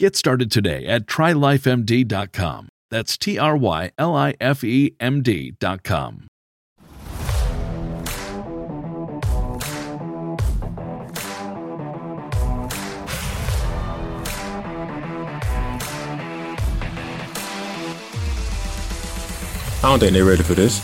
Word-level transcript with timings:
Get 0.00 0.16
started 0.16 0.50
today 0.50 0.86
at 0.86 1.04
trylifemd.com. 1.04 2.68
That's 2.90 3.18
T 3.18 3.38
R 3.38 3.54
Y 3.54 3.90
L 3.98 4.16
I 4.16 4.32
F 4.40 4.64
E 4.64 4.96
M 4.98 5.22
D.com. 5.22 6.26
I 19.82 19.82
don't 19.82 19.98
think 19.98 20.14
they're 20.14 20.24
ready 20.24 20.42
for 20.42 20.54
this. 20.54 20.78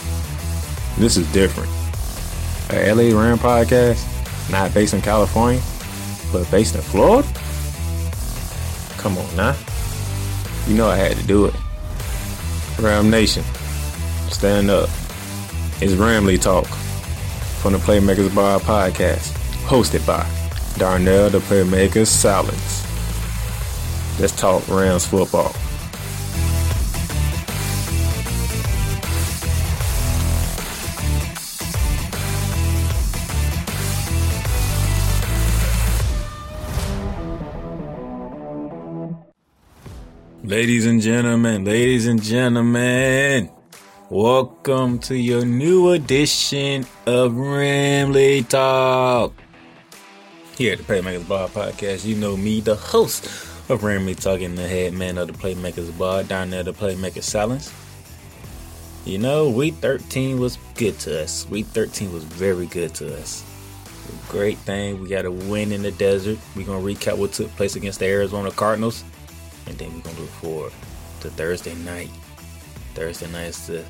This 0.98 1.16
is 1.16 1.26
different. 1.32 1.70
A 2.68 2.92
LA 2.92 3.18
Ram 3.18 3.38
podcast, 3.38 4.04
not 4.50 4.74
based 4.74 4.92
in 4.92 5.00
California, 5.00 5.62
but 6.30 6.50
based 6.50 6.74
in 6.74 6.82
Florida? 6.82 7.26
Come 9.06 9.18
on 9.18 9.36
now. 9.36 9.56
You 10.66 10.74
know 10.74 10.88
I 10.88 10.96
had 10.96 11.16
to 11.16 11.22
do 11.28 11.44
it. 11.44 11.54
Ram 12.80 13.08
Nation, 13.08 13.44
stand 14.30 14.68
up. 14.68 14.88
It's 15.80 15.92
Ramley 15.92 16.42
Talk 16.42 16.66
from 17.62 17.74
the 17.74 17.78
Playmakers 17.78 18.34
Bar 18.34 18.58
podcast, 18.58 19.30
hosted 19.68 20.04
by 20.04 20.28
Darnell 20.76 21.30
the 21.30 21.38
Playmakers 21.38 22.08
Salads. 22.08 22.84
Let's 24.18 24.34
talk 24.34 24.66
Rams 24.66 25.06
football. 25.06 25.54
Ladies 40.44 40.84
and 40.84 41.00
gentlemen, 41.00 41.64
ladies 41.64 42.06
and 42.06 42.22
gentlemen, 42.22 43.50
welcome 44.10 44.98
to 45.00 45.16
your 45.16 45.44
new 45.46 45.92
edition 45.92 46.86
of 47.06 47.32
Ramley 47.32 48.46
Talk. 48.46 49.32
Here 50.56 50.74
at 50.74 50.78
the 50.78 50.84
Playmakers 50.84 51.26
Bar 51.26 51.48
Podcast, 51.48 52.04
you 52.04 52.16
know 52.16 52.36
me, 52.36 52.60
the 52.60 52.76
host 52.76 53.24
of 53.70 53.80
Ramley 53.80 54.14
Talk, 54.14 54.42
and 54.42 54.56
the 54.56 54.68
head 54.68 54.92
man 54.92 55.16
of 55.16 55.28
the 55.28 55.32
Playmakers 55.32 55.96
Bar, 55.98 56.22
down 56.22 56.50
there, 56.50 56.62
the 56.62 56.74
Playmakers 56.74 57.24
Silence. 57.24 57.72
You 59.06 59.18
know, 59.18 59.48
week 59.48 59.74
13 59.76 60.38
was 60.38 60.58
good 60.74 60.98
to 61.00 61.22
us. 61.22 61.48
Week 61.48 61.66
13 61.66 62.12
was 62.12 62.24
very 62.24 62.66
good 62.66 62.94
to 62.96 63.18
us. 63.18 63.42
Great 64.28 64.58
thing. 64.58 65.00
We 65.00 65.08
got 65.08 65.24
a 65.24 65.30
win 65.30 65.72
in 65.72 65.82
the 65.82 65.92
desert. 65.92 66.38
We're 66.54 66.66
going 66.66 66.86
to 66.86 66.94
recap 66.94 67.16
what 67.16 67.32
took 67.32 67.48
place 67.56 67.74
against 67.74 68.00
the 68.00 68.06
Arizona 68.06 68.50
Cardinals 68.50 69.02
and 69.66 69.76
then 69.78 69.92
we're 69.94 70.00
gonna 70.00 70.20
look 70.20 70.28
forward 70.28 70.72
to 71.20 71.30
Thursday 71.30 71.74
night. 71.76 72.10
Thursday 72.94 73.30
night 73.30 73.48
is, 73.48 73.66
the, 73.66 73.84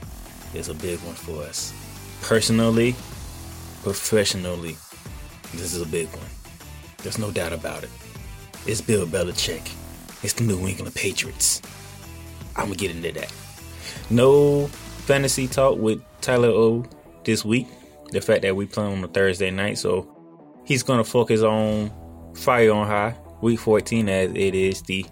is 0.54 0.68
a 0.68 0.74
big 0.74 0.98
one 1.00 1.14
for 1.14 1.42
us. 1.42 1.72
Personally, 2.22 2.94
professionally, 3.82 4.76
this 5.52 5.74
is 5.74 5.82
a 5.82 5.86
big 5.86 6.08
one. 6.08 6.30
There's 7.02 7.18
no 7.18 7.30
doubt 7.30 7.52
about 7.52 7.84
it. 7.84 7.90
It's 8.66 8.80
Bill 8.80 9.06
Belichick. 9.06 9.70
It's 10.22 10.32
the 10.32 10.44
New 10.44 10.66
England 10.66 10.94
Patriots. 10.94 11.62
I'm 12.56 12.66
gonna 12.66 12.76
get 12.76 12.90
into 12.90 13.12
that. 13.12 13.32
No 14.10 14.66
fantasy 15.06 15.46
talk 15.46 15.78
with 15.78 16.02
Tyler 16.20 16.48
O 16.48 16.84
this 17.24 17.44
week. 17.44 17.68
The 18.10 18.20
fact 18.20 18.42
that 18.42 18.56
we 18.56 18.66
play 18.66 18.84
on 18.84 19.04
a 19.04 19.08
Thursday 19.08 19.50
night, 19.50 19.78
so 19.78 20.16
he's 20.64 20.82
gonna 20.82 21.04
focus 21.04 21.42
on 21.42 21.92
Fire 22.34 22.72
on 22.72 22.86
High, 22.86 23.16
week 23.40 23.60
14, 23.60 24.08
as 24.08 24.30
it 24.30 24.54
is 24.54 24.82
the 24.82 25.06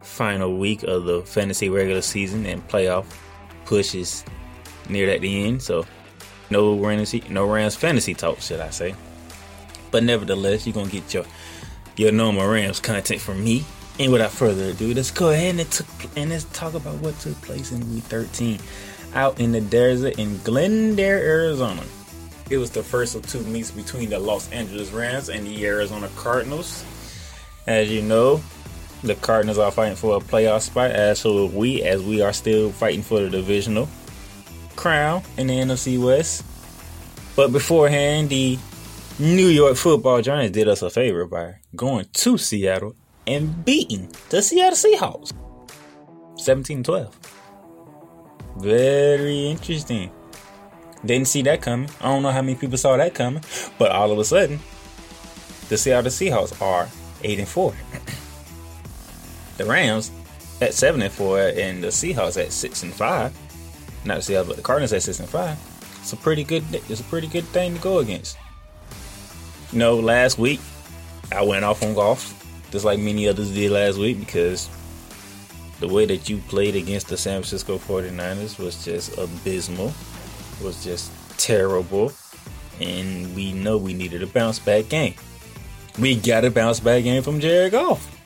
final 0.00 0.56
week 0.56 0.82
of 0.82 1.04
the 1.04 1.22
fantasy 1.22 1.68
regular 1.68 2.02
season 2.02 2.46
and 2.46 2.66
playoff 2.68 3.04
pushes 3.64 4.24
near 4.88 5.10
at 5.10 5.20
the 5.20 5.46
end. 5.46 5.62
So 5.62 5.86
no 6.50 6.78
Rams, 6.78 7.14
no 7.28 7.46
Rams 7.46 7.76
fantasy 7.76 8.14
talk, 8.14 8.40
should 8.40 8.60
I 8.60 8.70
say? 8.70 8.94
But 9.90 10.04
nevertheless, 10.04 10.66
you're 10.66 10.74
gonna 10.74 10.90
get 10.90 11.12
your 11.12 11.24
your 11.96 12.12
normal 12.12 12.48
Rams 12.48 12.80
content 12.80 13.20
from 13.20 13.44
me. 13.44 13.64
And 13.98 14.10
without 14.12 14.30
further 14.30 14.70
ado, 14.70 14.94
let's 14.94 15.10
go 15.10 15.30
ahead 15.30 15.58
and, 15.58 15.70
took, 15.70 15.86
and 16.16 16.30
let's 16.30 16.44
talk 16.44 16.72
about 16.72 16.96
what 17.00 17.18
took 17.18 17.38
place 17.42 17.70
in 17.70 17.92
Week 17.92 18.04
13 18.04 18.58
out 19.14 19.38
in 19.40 19.52
the 19.52 19.60
desert 19.60 20.18
in 20.18 20.38
Glendale, 20.42 21.18
Arizona. 21.18 21.82
It 22.48 22.56
was 22.56 22.70
the 22.70 22.82
first 22.82 23.14
of 23.14 23.26
two 23.26 23.42
meets 23.42 23.70
between 23.70 24.10
the 24.10 24.18
Los 24.18 24.50
Angeles 24.52 24.90
Rams 24.90 25.28
and 25.28 25.46
the 25.46 25.66
Arizona 25.66 26.08
Cardinals. 26.16 26.84
As 27.66 27.90
you 27.90 28.02
know, 28.02 28.40
the 29.02 29.14
Cardinals 29.14 29.58
are 29.58 29.70
fighting 29.70 29.96
for 29.96 30.16
a 30.16 30.20
playoff 30.20 30.62
spot, 30.62 30.90
as 30.90 31.20
so 31.20 31.46
we, 31.46 31.82
as 31.82 32.02
we 32.02 32.20
are 32.20 32.32
still 32.32 32.70
fighting 32.70 33.02
for 33.02 33.20
the 33.20 33.30
divisional 33.30 33.88
crown 34.76 35.22
in 35.36 35.46
the 35.46 35.54
NFC 35.54 36.02
West. 36.02 36.44
But 37.36 37.52
beforehand, 37.52 38.28
the 38.28 38.58
New 39.18 39.48
York 39.48 39.76
Football 39.76 40.22
Giants 40.22 40.54
did 40.54 40.68
us 40.68 40.82
a 40.82 40.90
favor 40.90 41.26
by 41.26 41.56
going 41.76 42.06
to 42.12 42.38
Seattle 42.38 42.94
and 43.26 43.64
beating 43.64 44.10
the 44.30 44.42
Seattle 44.42 44.76
Seahawks 44.76 45.32
17-12. 46.36 47.12
Very 48.58 49.46
interesting. 49.46 50.10
Didn't 51.04 51.28
see 51.28 51.42
that 51.42 51.62
coming. 51.62 51.88
I 52.00 52.08
don't 52.08 52.22
know 52.22 52.30
how 52.30 52.42
many 52.42 52.56
people 52.56 52.76
saw 52.76 52.96
that 52.96 53.14
coming, 53.14 53.42
but 53.78 53.90
all 53.90 54.10
of 54.10 54.18
a 54.18 54.24
sudden, 54.24 54.58
the 55.68 55.78
Seattle 55.78 56.10
Seahawks 56.10 56.60
are 56.60 56.88
8 57.22 57.38
and 57.38 57.48
4 57.48 57.74
the 59.60 59.70
Rams 59.70 60.10
at 60.60 60.74
seven 60.74 61.02
and 61.02 61.12
four, 61.12 61.38
and 61.40 61.82
the 61.82 61.88
Seahawks 61.88 62.42
at 62.42 62.52
six 62.52 62.82
and 62.82 62.92
five. 62.92 63.36
Not 64.04 64.22
the 64.22 64.32
Seahawks, 64.32 64.48
but 64.48 64.56
the 64.56 64.62
Cardinals 64.62 64.92
at 64.92 65.02
six 65.02 65.20
and 65.20 65.28
five. 65.28 65.58
It's 66.00 66.12
a 66.12 66.16
pretty 66.16 66.44
good. 66.44 66.64
It's 66.72 67.00
a 67.00 67.04
pretty 67.04 67.26
good 67.26 67.44
thing 67.44 67.74
to 67.74 67.80
go 67.80 67.98
against. 67.98 68.38
You 69.72 69.78
know, 69.78 69.96
last 69.96 70.38
week 70.38 70.60
I 71.32 71.42
went 71.42 71.64
off 71.64 71.82
on 71.82 71.94
Goff, 71.94 72.34
just 72.70 72.84
like 72.84 72.98
many 72.98 73.28
others 73.28 73.52
did 73.52 73.70
last 73.70 73.98
week, 73.98 74.18
because 74.18 74.68
the 75.78 75.88
way 75.88 76.04
that 76.06 76.28
you 76.28 76.38
played 76.48 76.76
against 76.76 77.08
the 77.08 77.16
San 77.16 77.42
Francisco 77.42 77.78
49ers 77.78 78.58
was 78.58 78.84
just 78.84 79.16
abysmal. 79.16 79.92
Was 80.62 80.84
just 80.84 81.10
terrible. 81.38 82.12
And 82.80 83.34
we 83.34 83.52
know 83.52 83.76
we 83.76 83.92
needed 83.92 84.22
a 84.22 84.26
bounce 84.26 84.58
back 84.58 84.88
game. 84.88 85.14
We 85.98 86.16
got 86.16 86.44
a 86.44 86.50
bounce 86.50 86.80
back 86.80 87.04
game 87.04 87.22
from 87.22 87.40
Jared 87.40 87.72
Goff. 87.72 88.19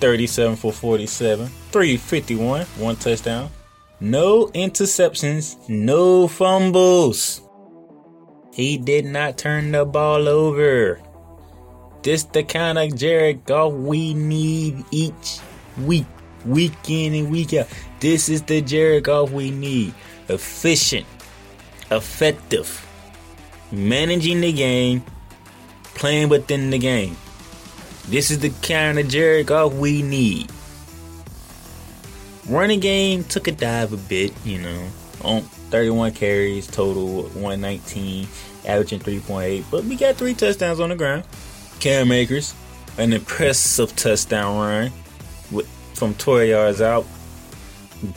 37 0.00 0.56
for 0.56 0.72
47, 0.72 1.46
351, 1.46 2.66
one 2.78 2.96
touchdown, 2.96 3.50
No 4.00 4.46
interceptions, 4.48 5.68
no 5.68 6.28
fumbles. 6.28 7.42
He 8.52 8.76
did 8.76 9.04
not 9.04 9.38
turn 9.38 9.72
the 9.72 9.84
ball 9.84 10.28
over. 10.28 11.00
This 12.02 12.24
the 12.24 12.42
kind 12.42 12.78
of 12.78 12.96
Jared 12.96 13.44
Goff 13.44 13.72
we 13.72 14.14
need 14.14 14.84
each 14.90 15.40
week, 15.84 16.06
week 16.46 16.72
in 16.88 17.14
and 17.14 17.30
week 17.30 17.54
out. 17.54 17.68
This 18.00 18.28
is 18.28 18.42
the 18.42 18.60
Jared 18.62 19.04
Goff 19.04 19.30
we 19.30 19.50
need. 19.50 19.94
Efficient, 20.28 21.06
effective, 21.90 22.86
managing 23.72 24.40
the 24.40 24.52
game, 24.52 25.04
playing 25.94 26.28
within 26.28 26.70
the 26.70 26.78
game. 26.78 27.16
This 28.08 28.30
is 28.30 28.38
the 28.38 28.48
kind 28.62 28.98
of 28.98 29.46
Goff 29.46 29.74
we 29.74 30.00
need. 30.00 30.50
Running 32.48 32.80
game 32.80 33.22
took 33.24 33.48
a 33.48 33.52
dive 33.52 33.92
a 33.92 33.98
bit, 33.98 34.32
you 34.46 34.62
know, 34.62 34.88
on 35.22 35.42
31 35.42 36.12
carries 36.12 36.66
total, 36.66 37.24
119, 37.24 38.26
averaging 38.64 39.00
3.8. 39.00 39.64
But 39.70 39.84
we 39.84 39.94
got 39.96 40.16
three 40.16 40.32
touchdowns 40.32 40.80
on 40.80 40.88
the 40.88 40.96
ground. 40.96 41.24
Cam 41.80 42.10
Akers, 42.10 42.54
an 42.96 43.12
impressive 43.12 43.94
touchdown 43.94 44.56
run 44.56 44.92
with, 45.50 45.68
from 45.92 46.14
12 46.14 46.48
yards 46.48 46.80
out, 46.80 47.04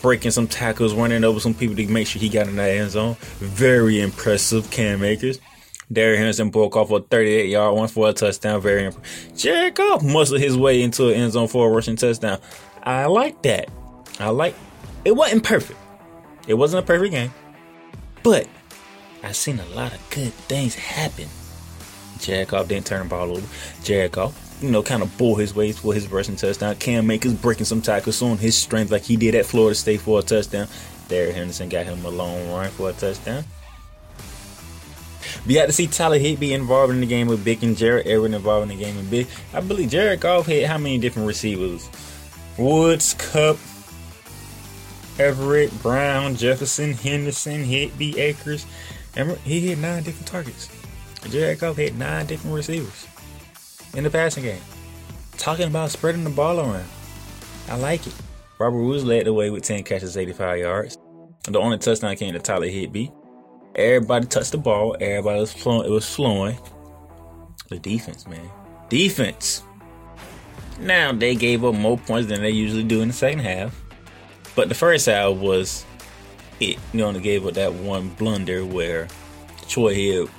breaking 0.02 0.32
some 0.32 0.48
tackles, 0.48 0.94
running 0.94 1.26
over 1.26 1.42
some 1.42 1.54
people 1.54 1.76
to 1.76 1.86
make 1.88 2.08
sure 2.08 2.22
he 2.22 2.30
got 2.30 2.48
in 2.48 2.56
that 2.56 2.70
end 2.70 2.92
zone. 2.92 3.18
Very 3.40 4.00
impressive, 4.00 4.72
Cam 4.72 5.04
Akers. 5.04 5.40
Derrick 5.92 6.20
Henderson 6.20 6.50
broke 6.50 6.76
off 6.76 6.92
a 6.92 7.02
38 7.02 7.50
yard 7.50 7.76
one 7.76 7.88
for 7.88 8.10
a 8.10 8.14
touchdown. 8.14 8.62
Very 8.62 8.86
impressive. 8.86 9.38
Jared 9.38 9.76
Goff 9.76 10.04
muscled 10.04 10.40
his 10.40 10.56
way 10.56 10.82
into 10.82 11.10
an 11.10 11.16
end 11.16 11.34
zone 11.34 11.48
for 11.48 11.70
a 11.70 11.74
rushing 11.74 11.96
touchdown. 11.96 12.40
I 12.84 13.06
like 13.06 13.42
that. 13.44 13.70
I 14.20 14.30
like 14.30 14.56
it 15.04 15.12
wasn't 15.12 15.44
perfect. 15.44 15.80
It 16.48 16.54
wasn't 16.54 16.84
a 16.84 16.88
perfect 16.88 17.12
game. 17.12 17.34
But 18.24 18.48
I 19.24 19.32
seen 19.32 19.60
a 19.60 19.66
lot 19.68 19.94
of 19.94 20.10
good 20.10 20.34
things 20.34 20.76
happen. 20.76 21.28
Jared 22.20 22.50
Goff 22.50 22.68
didn't 22.68 22.86
turn 22.86 23.04
the 23.04 23.10
ball 23.10 23.32
over. 23.32 23.48
Jared 23.84 24.12
Goff, 24.12 24.60
you 24.62 24.70
know, 24.70 24.84
kind 24.84 25.02
of 25.02 25.18
bore 25.18 25.40
his 25.40 25.56
way 25.56 25.72
for 25.72 25.94
his 25.94 26.10
rushing 26.12 26.36
touchdown. 26.36 26.76
Cam 26.76 27.10
Akers 27.10 27.34
breaking 27.34 27.66
some 27.66 27.82
tackles 27.82 28.22
on 28.22 28.38
his 28.38 28.56
strength 28.56 28.92
like 28.92 29.04
he 29.04 29.18
did 29.18 29.36
at 29.36 29.46
Florida 29.46 29.76
State 29.76 30.02
for 30.02 30.20
a 30.20 30.22
touchdown. 30.22 30.68
Derrick 31.08 31.36
Henderson 31.36 31.68
got 31.68 31.86
him 31.86 32.06
a 32.06 32.10
long 32.10 32.50
run 32.52 32.70
for 32.70 32.92
a 32.92 32.94
touchdown. 32.94 33.44
We 35.46 35.54
got 35.54 35.68
to 35.68 35.72
see 35.72 35.88
Tyler 35.88 36.20
Higbee 36.20 36.54
involved 36.54 36.94
in 36.94 37.00
the 37.00 37.08
game 37.08 37.28
with 37.28 37.44
Big 37.44 37.64
and 37.64 37.76
Jared 37.78 38.08
Everett 38.08 38.34
involved 38.34 38.72
in 38.72 38.78
the 38.78 38.84
game 38.84 38.96
with 38.98 39.10
Big. 39.10 39.28
I 39.54 39.62
believe 39.62 39.90
Jared 39.90 40.20
Goff 40.20 40.46
had 40.46 40.66
how 40.66 40.78
many 40.78 40.98
different 40.98 41.28
receivers? 41.28 41.90
Woods, 42.58 43.16
Kupp, 43.18 43.58
Everett, 45.20 45.72
Brown, 45.82 46.36
Jefferson, 46.36 46.94
Henderson, 46.94 47.64
Higbee, 47.64 48.20
Akers. 48.20 48.66
And 49.16 49.38
he 49.40 49.60
hit 49.60 49.78
nine 49.78 50.04
different 50.04 50.28
targets. 50.28 50.70
Jared 51.30 51.60
Goff 51.60 51.78
hit 51.78 51.96
nine 51.96 52.26
different 52.26 52.56
receivers 52.56 53.08
in 53.94 54.04
the 54.04 54.10
passing 54.10 54.44
game. 54.44 54.62
Talking 55.38 55.68
about 55.68 55.92
spreading 55.92 56.24
the 56.24 56.30
ball 56.30 56.60
around. 56.60 56.86
I 57.70 57.76
like 57.76 58.06
it. 58.08 58.14
Robert 58.60 58.82
Woods 58.82 59.04
led 59.04 59.26
the 59.26 59.34
way 59.34 59.50
with 59.50 59.64
10 59.64 59.84
catches, 59.84 60.18
85 60.18 60.60
yards. 60.60 60.98
The 61.44 61.60
only 61.60 61.78
touchdown 61.78 62.16
came 62.16 62.34
to 62.34 62.40
Tyler 62.40 62.68
Higbee. 62.68 63.10
Everybody 63.76 64.28
touched 64.28 64.52
the 64.52 64.58
ball. 64.58 64.96
Everybody 65.00 65.40
was 65.40 65.54
flowing. 65.54 65.88
It 65.88 65.92
was 65.92 66.14
flowing. 66.14 66.58
The 67.70 67.80
defense, 67.80 68.28
man. 68.28 68.50
Defense. 68.90 69.64
Now 70.80 71.14
they 71.14 71.36
gave 71.36 71.64
up 71.64 71.76
more 71.76 71.98
points 71.98 72.28
than 72.28 72.42
they 72.42 72.50
usually 72.50 72.84
do 72.84 73.02
in 73.02 73.10
the 73.10 73.14
second 73.14 73.40
half. 73.40 73.80
But 74.56 74.68
the 74.68 74.76
first 74.76 75.06
half 75.06 75.36
was 75.38 75.86
it. 76.60 76.78
You 76.94 77.04
only 77.04 77.22
gave 77.22 77.46
up 77.46 77.54
that 77.54 77.74
one 77.74 78.10
blunder 78.10 78.66
where 78.66 79.08
Troy 79.68 79.94
Hill 79.94 80.30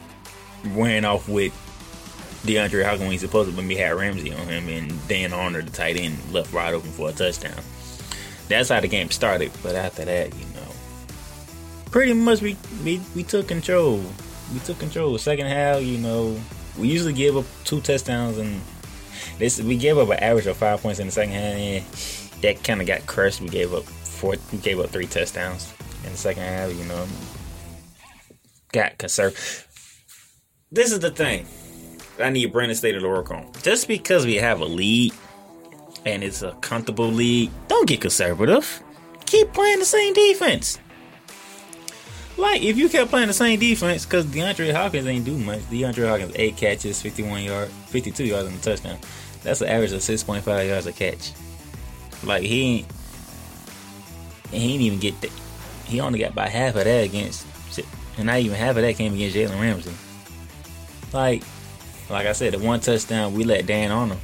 ran 0.67 1.05
off 1.05 1.29
with 1.29 1.53
DeAndre 2.45 2.85
Hopkins 2.85 3.01
when 3.01 3.11
he's 3.13 3.21
supposed 3.21 3.55
to 3.55 3.63
be 3.63 3.77
had 3.77 3.95
Ramsey 3.95 4.33
on 4.35 4.47
him 4.47 4.69
and 4.69 5.09
Dan 5.09 5.33
Arnold, 5.33 5.67
the 5.67 5.71
tight 5.71 5.97
end, 5.97 6.19
left 6.33 6.53
wide 6.53 6.75
open 6.75 6.91
for 6.91 7.09
a 7.09 7.13
touchdown. 7.13 7.59
That's 8.49 8.69
how 8.69 8.81
the 8.81 8.89
game 8.89 9.11
started. 9.11 9.53
But 9.63 9.77
after 9.77 10.05
that, 10.05 10.35
you 10.35 10.45
know, 10.47 10.52
pretty 11.93 12.15
much 12.15 12.41
we 12.41 12.57
we, 12.83 13.01
we 13.15 13.23
took 13.23 13.47
control. 13.47 14.03
We 14.53 14.59
took 14.61 14.81
control. 14.81 15.17
Second 15.19 15.47
half, 15.47 15.83
you 15.83 15.99
know, 15.99 16.37
we 16.77 16.89
usually 16.89 17.13
give 17.13 17.37
up 17.37 17.45
two 17.65 17.81
touchdowns 17.81 18.39
and 18.39 18.61
this 19.39 19.61
we 19.61 19.77
gave 19.77 19.99
up 19.99 20.09
an 20.09 20.19
average 20.19 20.47
of 20.47 20.57
five 20.57 20.83
points 20.83 20.99
in 20.99 21.07
the 21.07 21.13
second 21.13 21.35
half. 21.35 21.55
And 21.55 22.43
that 22.43 22.65
kind 22.65 22.81
of 22.81 22.89
got 22.89 23.07
crushed. 23.07 23.41
We 23.41 23.49
gave 23.49 23.73
up 23.73 23.85
four. 23.85 24.35
We 24.51 24.59
gave 24.59 24.81
up 24.81 24.91
three 24.91 25.07
touchdowns 25.07 25.73
in 26.05 26.11
the 26.11 26.19
second 26.19 26.43
half. 26.43 26.75
You 26.75 26.85
know, 26.87 27.07
got 28.73 28.99
concerned. 28.99 29.37
This 30.73 30.91
is 30.91 31.01
the 31.01 31.11
thing. 31.11 31.47
I 32.19 32.31
need 32.31 32.53
Brandon 32.53 32.77
Staley 32.77 33.01
to 33.01 33.09
work 33.09 33.31
on. 33.31 33.51
Just 33.63 33.89
because 33.89 34.27
we 34.27 34.37
have 34.37 34.61
a 34.61 34.65
lead 34.65 35.13
and 36.05 36.23
it's 36.23 36.43
a 36.43 36.53
comfortable 36.61 37.09
lead, 37.09 37.51
don't 37.69 37.87
get 37.87 38.01
conservative. 38.01 38.83
Keep 39.27 39.53
playing 39.53 39.79
the 39.79 39.85
same 39.85 40.13
defense. 40.13 40.79
Like 42.43 42.63
if 42.63 42.77
you 42.77 42.89
kept 42.89 43.09
playing 43.09 43.29
the 43.29 43.33
same 43.33 43.61
defense, 43.61 44.05
because 44.05 44.27
DeAndre 44.27 44.73
Hopkins 44.73 45.07
ain't 45.07 45.25
do 45.25 45.39
much. 45.39 45.61
DeAndre 45.71 46.09
Hopkins 46.09 46.33
eight 46.35 46.57
catches, 46.57 47.01
fifty-one 47.01 47.45
yard, 47.45 47.69
fifty-two 47.69 48.25
yards 48.25 48.49
on 48.49 48.55
the 48.55 48.61
touchdown. 48.61 48.99
That's 49.45 49.61
an 49.61 49.69
average 49.69 49.93
of 49.93 50.03
six 50.03 50.25
point 50.25 50.43
five 50.43 50.67
yards 50.67 50.87
a 50.87 50.93
catch. 50.93 51.33
Like 52.25 52.43
he 52.43 52.79
ain't, 52.79 52.87
he 54.51 54.73
ain't 54.73 54.83
even 54.83 54.99
get 54.99 55.21
that. 55.21 55.31
He 55.85 56.01
only 56.01 56.19
got 56.19 56.33
about 56.33 56.49
half 56.49 56.75
of 56.75 56.83
that 56.83 57.05
against, 57.05 57.47
and 58.17 58.27
not 58.27 58.41
even 58.41 58.57
half 58.57 58.75
of 58.75 58.83
that 58.83 58.97
came 58.97 59.15
against 59.15 59.37
Jalen 59.37 59.61
Ramsey. 59.61 59.93
Like, 61.13 61.45
like 62.11 62.27
I 62.27 62.33
said, 62.33 62.55
the 62.55 62.59
one 62.59 62.81
touchdown 62.81 63.35
we 63.35 63.45
let 63.45 63.67
Dan 63.67 63.93
Arnold 63.93 64.19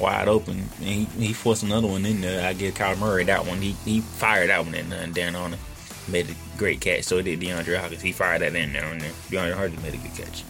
wide 0.00 0.26
open, 0.26 0.68
and 0.80 0.88
he, 0.88 1.04
he 1.04 1.32
forced 1.32 1.62
another 1.62 1.86
one 1.86 2.04
in 2.06 2.22
there. 2.22 2.44
I 2.44 2.54
give 2.54 2.74
Kyle 2.74 2.96
Murray 2.96 3.22
that 3.24 3.46
one. 3.46 3.58
He 3.58 3.76
he 3.84 4.00
fired 4.00 4.50
that 4.50 4.64
one 4.64 4.74
in 4.74 4.90
there, 4.90 5.02
and 5.04 5.14
Dan 5.14 5.36
Arnold 5.36 5.60
made 6.08 6.28
a 6.30 6.34
great 6.58 6.80
catch. 6.80 7.04
So 7.04 7.20
did 7.22 7.40
DeAndre 7.40 7.78
Hopkins. 7.78 8.02
He 8.02 8.12
fired 8.12 8.42
that 8.42 8.54
in 8.54 8.72
there, 8.72 8.84
and 8.84 9.00
then 9.00 9.12
DeAndre 9.30 9.54
Hopkins 9.54 9.82
made 9.82 9.94
a 9.94 9.98
good 9.98 10.14
catch. 10.14 10.44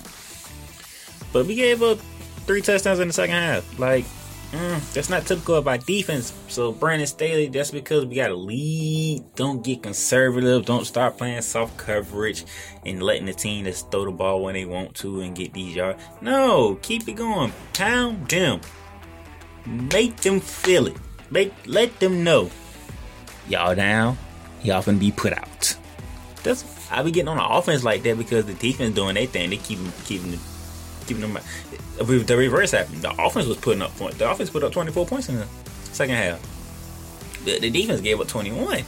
But 1.33 1.47
we 1.47 1.55
gave 1.55 1.83
up 1.83 1.99
three 2.47 2.61
touchdowns 2.61 3.01
in 3.01 3.09
the 3.09 3.15
second 3.15 3.35
half. 3.35 3.79
Like, 3.79 4.05
mm, 4.53 4.93
that's 4.93 5.09
not 5.09 5.27
typical 5.27 5.55
of 5.55 5.67
our 5.67 5.79
defense. 5.79 6.33
So 6.49 6.73
Brandon 6.73 7.07
Staley, 7.07 7.49
that's 7.49 7.71
because 7.71 8.05
we 8.05 8.17
got 8.17 8.31
a 8.31 8.35
lead. 8.37 9.25
Don't 9.35 9.65
get 9.65 9.83
conservative. 9.83 10.67
Don't 10.67 10.85
start 10.85 11.17
playing 11.17 11.43
soft 11.43 11.77
coverage 11.79 12.45
and 12.85 13.03
letting 13.03 13.27
the 13.27 13.33
team 13.33 13.65
just 13.65 13.91
throw 13.91 14.05
the 14.05 14.11
ball 14.11 14.43
when 14.43 14.55
they 14.55 14.65
want 14.65 14.95
to 14.97 15.23
and 15.23 15.35
get 15.35 15.55
these 15.55 15.75
yards. 15.75 16.03
No, 16.21 16.79
keep 16.83 17.09
it 17.09 17.15
going. 17.15 17.53
Pound 17.73 18.29
them. 18.29 18.61
Make 19.65 20.17
them 20.17 20.41
feel 20.41 20.89
it. 20.89 20.97
Make 21.31 21.53
let 21.67 21.99
them 22.01 22.25
know. 22.25 22.51
Y'all 23.49 23.75
down. 23.75 24.19
Y'all 24.63 24.83
be 24.93 25.11
put 25.11 25.33
out. 25.33 25.77
That's 26.43 26.65
I 26.91 27.03
be 27.03 27.11
getting 27.11 27.29
on 27.29 27.37
the 27.37 27.47
offense 27.47 27.85
like 27.85 28.03
that 28.03 28.19
because 28.19 28.47
the 28.47 28.55
defense 28.55 28.95
doing 28.95 29.15
their 29.15 29.27
thing. 29.27 29.51
They 29.51 29.57
keep 29.57 29.79
keeping 30.05 30.39
keeping 31.07 31.23
them. 31.23 31.39
The 31.97 32.37
reverse 32.37 32.73
happened. 32.73 33.03
The 33.03 33.11
offense 33.23 33.47
was 33.47 33.57
putting 33.57 33.83
up 33.83 33.97
points. 33.97 34.19
The 34.19 34.31
offense 34.31 34.51
put 34.51 34.63
up 34.63 34.73
24 34.73 35.07
points 35.07 35.29
in 35.29 35.37
the 35.37 35.47
second 35.93 36.17
half. 36.17 36.41
The, 37.45 37.59
the 37.59 37.71
defense 37.71 38.01
gave 38.01 38.21
up 38.21 38.29
21. 38.29 38.83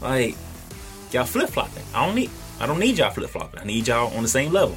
Like 0.00 0.36
y'all 1.10 1.24
flip 1.24 1.50
flopping. 1.50 1.82
I 1.94 2.06
don't 2.06 2.14
need. 2.14 2.30
I 2.60 2.66
don't 2.66 2.78
need 2.78 2.98
y'all 2.98 3.10
flip 3.10 3.30
flopping. 3.30 3.60
I 3.60 3.64
need 3.64 3.88
y'all 3.88 4.14
on 4.16 4.22
the 4.22 4.28
same 4.28 4.52
level. 4.52 4.76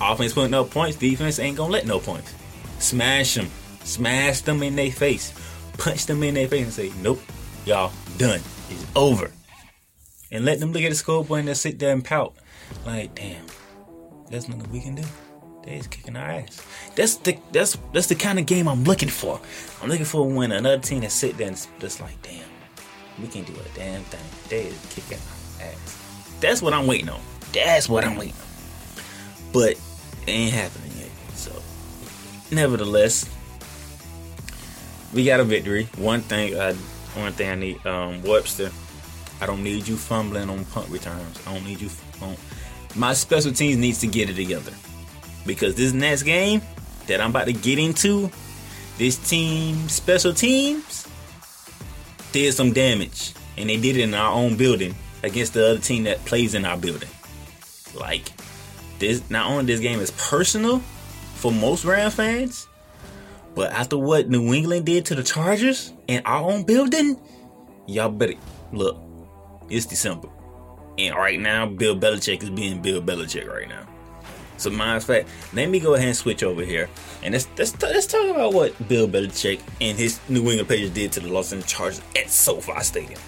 Offense 0.00 0.32
putting 0.32 0.54
up 0.54 0.70
points. 0.70 0.96
Defense 0.96 1.38
ain't 1.38 1.56
gonna 1.56 1.72
let 1.72 1.86
no 1.86 2.00
points. 2.00 2.34
Smash 2.78 3.34
them. 3.34 3.48
Smash 3.84 4.40
them 4.40 4.62
in 4.62 4.76
their 4.76 4.90
face. 4.90 5.32
Punch 5.78 6.06
them 6.06 6.22
in 6.22 6.34
their 6.34 6.48
face 6.48 6.64
and 6.64 6.72
say, 6.72 6.92
nope, 7.02 7.20
y'all 7.64 7.92
done. 8.18 8.40
It's 8.70 8.86
over. 8.96 9.30
And 10.30 10.44
let 10.44 10.60
them 10.60 10.72
look 10.72 10.82
at 10.82 10.90
the 10.90 10.94
scoreboard 10.94 11.40
and 11.40 11.48
just 11.48 11.62
sit 11.62 11.78
there 11.78 11.92
and 11.92 12.04
pout. 12.04 12.34
Like, 12.84 13.14
damn, 13.14 13.44
there's 14.30 14.48
nothing 14.48 14.70
we 14.72 14.80
can 14.80 14.94
do. 14.94 15.04
They 15.64 15.80
kicking 15.90 16.16
our 16.16 16.28
ass. 16.28 16.66
That's 16.94 17.16
the 17.16 17.38
that's 17.52 17.78
that's 17.92 18.08
the 18.08 18.14
kind 18.14 18.38
of 18.38 18.44
game 18.44 18.68
I'm 18.68 18.84
looking 18.84 19.08
for. 19.08 19.40
I'm 19.82 19.88
looking 19.88 20.04
for 20.04 20.28
when 20.28 20.52
another 20.52 20.78
team 20.78 21.00
that 21.00 21.12
sit 21.12 21.38
there 21.38 21.48
and 21.48 21.66
just 21.78 22.00
like, 22.00 22.20
damn, 22.22 22.44
we 23.20 23.28
can't 23.28 23.46
do 23.46 23.54
a 23.54 23.76
damn 23.76 24.02
thing. 24.04 24.20
They 24.48 24.68
is 24.68 24.86
kicking 24.90 25.18
our 25.60 25.66
ass. 25.68 26.36
That's 26.40 26.60
what 26.60 26.74
I'm 26.74 26.86
waiting 26.86 27.08
on. 27.08 27.20
That's 27.52 27.88
what 27.88 28.04
I'm 28.04 28.16
waiting 28.16 28.34
on. 28.34 29.02
But 29.52 29.72
it 30.26 30.30
ain't 30.30 30.52
happening 30.52 30.90
yet. 30.98 31.10
So, 31.34 31.52
nevertheless, 32.50 33.30
we 35.14 35.24
got 35.24 35.40
a 35.40 35.44
victory. 35.44 35.88
One 35.96 36.20
thing, 36.20 36.60
I, 36.60 36.74
one 37.16 37.32
thing 37.32 37.50
I 37.50 37.54
need, 37.54 37.86
um, 37.86 38.22
Webster. 38.22 38.70
I 39.40 39.46
don't 39.46 39.62
need 39.62 39.86
you 39.86 39.96
fumbling 39.96 40.48
on 40.48 40.64
punt 40.66 40.88
returns. 40.88 41.40
I 41.46 41.54
don't 41.54 41.64
need 41.64 41.80
you. 41.80 41.90
On, 42.22 42.36
my 42.94 43.12
special 43.14 43.52
teams 43.52 43.76
needs 43.76 44.00
to 44.00 44.06
get 44.06 44.30
it 44.30 44.34
together 44.34 44.72
because 45.44 45.74
this 45.74 45.92
next 45.92 46.22
game 46.22 46.62
that 47.06 47.20
I'm 47.20 47.30
about 47.30 47.46
to 47.46 47.52
get 47.52 47.78
into, 47.78 48.30
this 48.96 49.16
team 49.28 49.88
special 49.88 50.32
teams 50.32 51.06
did 52.32 52.54
some 52.54 52.72
damage. 52.72 53.34
and 53.56 53.68
they 53.68 53.76
did 53.76 53.96
it 53.96 54.02
in 54.02 54.14
our 54.14 54.32
own 54.32 54.56
building 54.56 54.94
against 55.22 55.54
the 55.54 55.70
other 55.70 55.78
team 55.78 56.04
that 56.04 56.24
plays 56.24 56.54
in 56.54 56.64
our 56.64 56.76
building. 56.76 57.08
Like 57.94 58.30
this, 58.98 59.28
not 59.30 59.50
only 59.50 59.64
this 59.64 59.80
game 59.80 60.00
is 60.00 60.10
personal 60.12 60.78
for 61.34 61.52
most 61.52 61.84
Rams 61.84 62.14
fans, 62.14 62.68
but 63.54 63.70
after 63.72 63.96
what 63.96 64.28
New 64.28 64.52
England 64.52 64.86
did 64.86 65.04
to 65.06 65.14
the 65.14 65.22
Chargers 65.22 65.92
in 66.08 66.22
our 66.24 66.50
own 66.50 66.64
building, 66.64 67.20
y'all 67.86 68.10
better 68.10 68.34
look. 68.72 68.98
It's 69.70 69.86
December, 69.86 70.28
and 70.98 71.14
right 71.14 71.40
now 71.40 71.66
Bill 71.66 71.96
Belichick 71.96 72.42
is 72.42 72.50
being 72.50 72.82
Bill 72.82 73.00
Belichick 73.00 73.48
right 73.48 73.68
now. 73.68 73.86
So, 74.56 74.70
matter 74.70 74.96
of 74.96 75.04
fact, 75.04 75.28
let 75.52 75.68
me 75.68 75.80
go 75.80 75.94
ahead 75.94 76.08
and 76.08 76.16
switch 76.16 76.42
over 76.42 76.64
here, 76.64 76.88
and 77.22 77.32
let's 77.32 77.48
let's, 77.58 77.80
let's 77.82 78.06
talk 78.06 78.28
about 78.28 78.52
what 78.52 78.88
Bill 78.88 79.08
Belichick 79.08 79.60
and 79.80 79.98
his 79.98 80.20
New 80.28 80.48
England 80.48 80.68
Patriots 80.68 80.94
did 80.94 81.12
to 81.12 81.20
the 81.20 81.28
Los 81.28 81.52
Angeles 81.52 81.72
Chargers 81.72 82.02
at 82.16 82.30
SoFi 82.30 82.82
Stadium. 82.82 83.20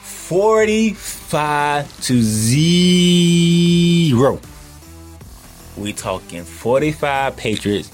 45 0.00 2.00
to 2.02 2.22
0. 2.22 4.40
We 5.76 5.92
talking 5.92 6.44
45 6.44 7.36
Patriots, 7.36 7.90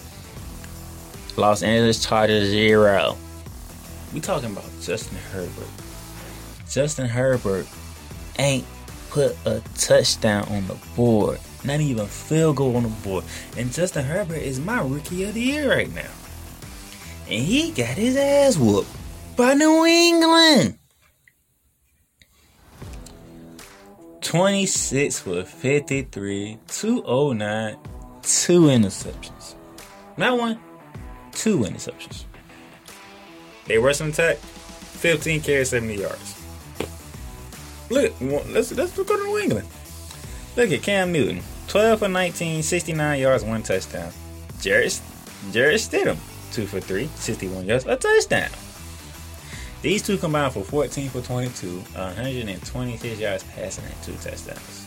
Los 1.39 1.63
Angeles 1.63 2.05
Chargers 2.05 2.49
0. 2.49 3.17
We 4.13 4.21
talking 4.21 4.51
about 4.51 4.65
Justin 4.83 5.19
Herbert. 5.33 5.69
Justin 6.69 7.09
Herbert 7.09 7.65
ain't 8.41 8.65
put 9.11 9.37
a 9.47 9.63
touchdown 9.77 10.49
on 10.49 10.67
the 10.67 10.77
board. 10.97 11.39
Not 11.65 11.79
even 11.81 12.07
field 12.07 12.57
goal 12.57 12.77
on 12.77 12.83
the 12.83 12.89
board. 12.89 13.25
And 13.57 13.73
Justin 13.73 14.05
Herbert 14.05 14.43
is 14.43 14.59
my 14.59 14.83
rookie 14.83 15.25
of 15.25 15.35
the 15.35 15.41
year 15.41 15.71
right 15.71 15.95
now. 15.95 16.11
And 17.29 17.45
he 17.45 17.71
got 17.71 17.97
his 17.97 18.17
ass 18.17 18.57
whooped 18.57 18.91
by 19.37 19.55
New 19.55 19.87
England. 19.87 20.77
26 24.23 25.21
for 25.21 25.45
53, 25.45 26.59
209, 26.67 27.77
two 28.23 28.61
interceptions. 28.63 29.55
Not 30.17 30.37
one, 30.37 30.61
two 31.39 31.61
interceptions. 31.61 32.25
They 33.67 33.79
were 33.79 33.95
some 33.95 34.09
attack, 34.09 34.37
15 34.39 35.41
carries, 35.41 35.71
70 35.71 35.95
yards. 35.95 36.35
Look, 37.91 38.13
let's 38.21 38.73
let's 38.73 38.97
go 38.97 39.05
to 39.05 39.25
New 39.25 39.39
England. 39.39 39.69
Look 40.57 40.73
at 40.73 40.83
Cam 40.83 41.13
Newton, 41.13 41.43
12 41.69 42.01
for 42.01 42.09
19, 42.09 42.63
69 42.63 43.21
yards, 43.21 43.45
one 43.45 43.63
touchdown. 43.63 44.13
Jarrett 44.61 45.01
Jarrett 45.53 45.81
Stidham, 45.81 46.19
two 46.53 46.67
for 46.67 46.81
three, 46.81 47.09
61 47.15 47.67
yards, 47.67 47.87
a 47.87 47.97
touchdown. 47.97 48.51
These 49.81 50.03
two 50.03 50.19
combined 50.19 50.53
for 50.53 50.65
14 50.65 51.09
for 51.09 51.23
22, 51.23 51.79
126 51.95 53.21
yards 53.21 53.45
passing 53.45 53.85
and 53.85 54.03
two 54.03 54.13
touchdowns. 54.15 54.87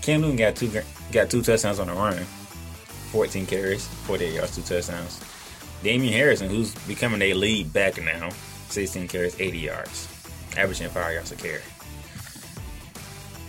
Cam 0.00 0.22
Newton 0.22 0.36
got 0.36 0.56
two 0.56 0.70
got 1.12 1.30
two 1.30 1.42
touchdowns 1.42 1.78
on 1.78 1.88
the 1.88 1.92
run, 1.92 2.16
14 3.12 3.44
carries, 3.46 3.86
48 3.86 4.34
yards, 4.34 4.56
two 4.56 4.62
touchdowns. 4.62 5.20
Damien 5.84 6.14
Harrison, 6.14 6.48
who's 6.48 6.74
becoming 6.86 7.20
a 7.20 7.34
lead 7.34 7.70
back 7.70 8.02
now, 8.02 8.30
16 8.70 9.06
carries, 9.06 9.38
80 9.38 9.58
yards, 9.58 10.08
averaging 10.56 10.88
five 10.88 11.12
yards 11.12 11.30
a 11.30 11.36
carry. 11.36 11.60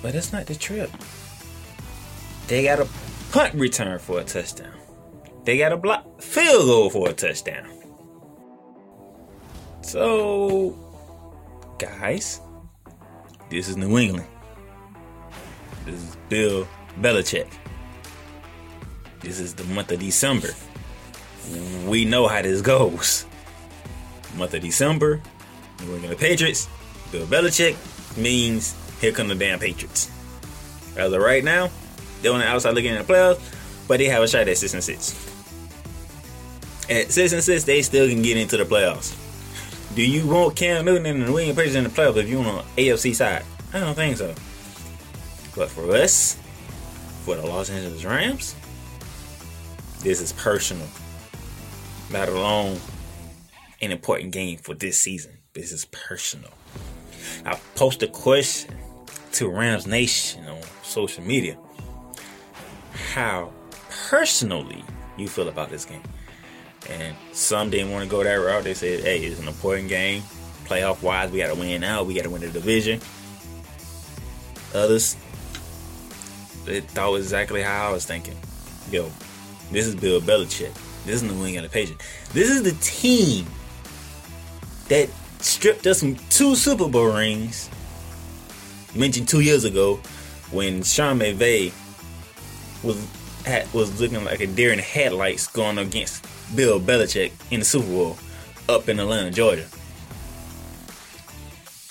But 0.01 0.11
that's 0.11 0.33
not 0.33 0.45
the 0.45 0.53
trip. 0.53 0.91
They 2.47 2.65
got 2.65 2.81
a 2.81 2.89
punt 3.31 3.53
return 3.53 3.99
for 3.99 4.19
a 4.19 4.25
touchdown. 4.25 4.73
They 5.45 5.57
got 5.57 5.71
a 5.71 5.77
block 5.77 6.21
field 6.21 6.65
goal 6.65 6.89
for 6.89 7.07
a 7.09 7.13
touchdown. 7.13 7.69
So, 9.81 10.75
guys, 11.79 12.41
this 13.49 13.69
is 13.69 13.77
New 13.77 13.97
England. 13.97 14.27
This 15.85 15.95
is 15.95 16.17
Bill 16.27 16.67
Belichick. 16.99 17.47
This 19.21 19.39
is 19.39 19.53
the 19.53 19.63
month 19.73 19.93
of 19.93 19.99
December. 20.01 20.49
We 21.87 22.05
know 22.05 22.27
how 22.27 22.41
this 22.41 22.61
goes. 22.61 23.25
Month 24.35 24.53
of 24.53 24.61
December, 24.61 25.21
we're 25.79 25.85
going 25.85 26.01
England 26.01 26.19
Patriots, 26.19 26.67
Bill 27.11 27.25
Belichick 27.25 27.77
means 28.17 28.75
here 28.99 29.11
come 29.11 29.27
the 29.27 29.35
damn 29.35 29.59
Patriots. 29.59 30.11
As 30.95 31.11
of 31.11 31.21
right 31.21 31.43
now, 31.43 31.69
they're 32.21 32.33
on 32.33 32.39
the 32.39 32.47
outside 32.47 32.73
looking 32.73 32.91
in 32.91 32.97
the 32.97 33.03
playoffs, 33.03 33.39
but 33.87 33.99
they 33.99 34.05
have 34.05 34.23
a 34.23 34.27
shot 34.27 34.47
at 34.47 34.57
six 34.57 34.73
and 34.73 34.83
six. 34.83 35.13
At 36.89 37.11
six 37.11 37.33
and 37.33 37.43
six, 37.43 37.63
they 37.63 37.81
still 37.81 38.07
can 38.07 38.21
get 38.21 38.37
into 38.37 38.57
the 38.57 38.63
playoffs. 38.63 39.15
Do 39.95 40.05
you 40.05 40.27
want 40.27 40.55
Cam 40.55 40.85
Newton 40.85 41.05
and 41.05 41.21
the 41.21 41.27
England 41.27 41.55
Patriots 41.55 41.75
in 41.75 41.83
the 41.83 41.89
playoffs 41.89 42.17
if 42.17 42.27
you're 42.27 42.45
on 42.45 42.63
the 42.75 42.89
AFC 42.89 43.15
side? 43.15 43.43
I 43.73 43.79
don't 43.79 43.95
think 43.95 44.17
so. 44.17 44.33
But 45.55 45.69
for 45.69 45.89
us, 45.95 46.37
for 47.23 47.35
the 47.35 47.45
Los 47.45 47.69
Angeles 47.69 48.03
Rams, 48.03 48.55
this 49.99 50.21
is 50.21 50.33
personal. 50.33 50.87
Not 52.11 52.29
alone 52.29 52.79
an 53.81 53.91
important 53.91 54.31
game 54.31 54.57
for 54.57 54.73
this 54.73 54.99
season. 54.99 55.37
This 55.53 55.71
is 55.71 55.85
personal. 55.85 56.51
I 57.45 57.59
posted 57.75 58.09
a 58.09 58.11
question 58.11 58.75
to 59.33 59.49
Rams 59.49 59.87
Nation 59.87 60.45
on 60.47 60.61
social 60.83 61.23
media. 61.23 61.57
How 63.13 63.51
personally 64.09 64.83
you 65.17 65.27
feel 65.27 65.47
about 65.47 65.69
this 65.69 65.85
game? 65.85 66.03
And 66.89 67.15
some 67.33 67.69
didn't 67.69 67.91
want 67.91 68.03
to 68.03 68.09
go 68.09 68.23
that 68.23 68.33
route. 68.33 68.63
They 68.63 68.73
said, 68.75 69.03
hey, 69.03 69.23
it's 69.23 69.39
an 69.39 69.47
important 69.47 69.89
game. 69.89 70.21
Playoff 70.65 71.01
wise, 71.01 71.31
we 71.31 71.39
got 71.39 71.53
to 71.53 71.55
win 71.55 71.83
out. 71.83 72.05
We 72.05 72.13
got 72.13 72.23
to 72.23 72.29
win 72.29 72.41
the 72.41 72.49
division. 72.49 72.99
Others, 74.73 75.15
they 76.65 76.81
thought 76.81 77.15
exactly 77.15 77.61
how 77.61 77.89
I 77.89 77.91
was 77.91 78.05
thinking. 78.05 78.37
Yo, 78.91 79.09
this 79.71 79.87
is 79.87 79.95
Bill 79.95 80.21
Belichick. 80.21 80.75
This 81.05 81.21
is 81.21 81.27
the 81.27 81.33
wing 81.35 81.57
of 81.57 81.63
the 81.63 81.69
Patriots. 81.69 82.03
This 82.33 82.49
is 82.49 82.63
the 82.63 82.73
team 82.83 83.45
that 84.89 85.09
stripped 85.39 85.85
us 85.85 85.99
from 85.99 86.15
two 86.29 86.55
Super 86.55 86.87
Bowl 86.87 87.13
rings. 87.13 87.69
Mentioned 88.95 89.27
two 89.27 89.41
years 89.41 89.65
ago 89.65 89.97
when 90.51 90.83
Sean 90.83 91.19
McVay 91.19 91.73
was 92.83 93.07
had, 93.45 93.71
was 93.73 93.99
looking 93.99 94.23
like 94.25 94.39
a 94.39 94.47
deer 94.47 94.71
in 94.71 94.77
the 94.77 94.83
headlights 94.83 95.47
going 95.47 95.77
against 95.77 96.25
Bill 96.55 96.79
Belichick 96.79 97.31
in 97.51 97.59
the 97.59 97.65
Super 97.65 97.87
Bowl 97.87 98.17
up 98.67 98.89
in 98.89 98.99
Atlanta, 98.99 99.31
Georgia. 99.31 99.65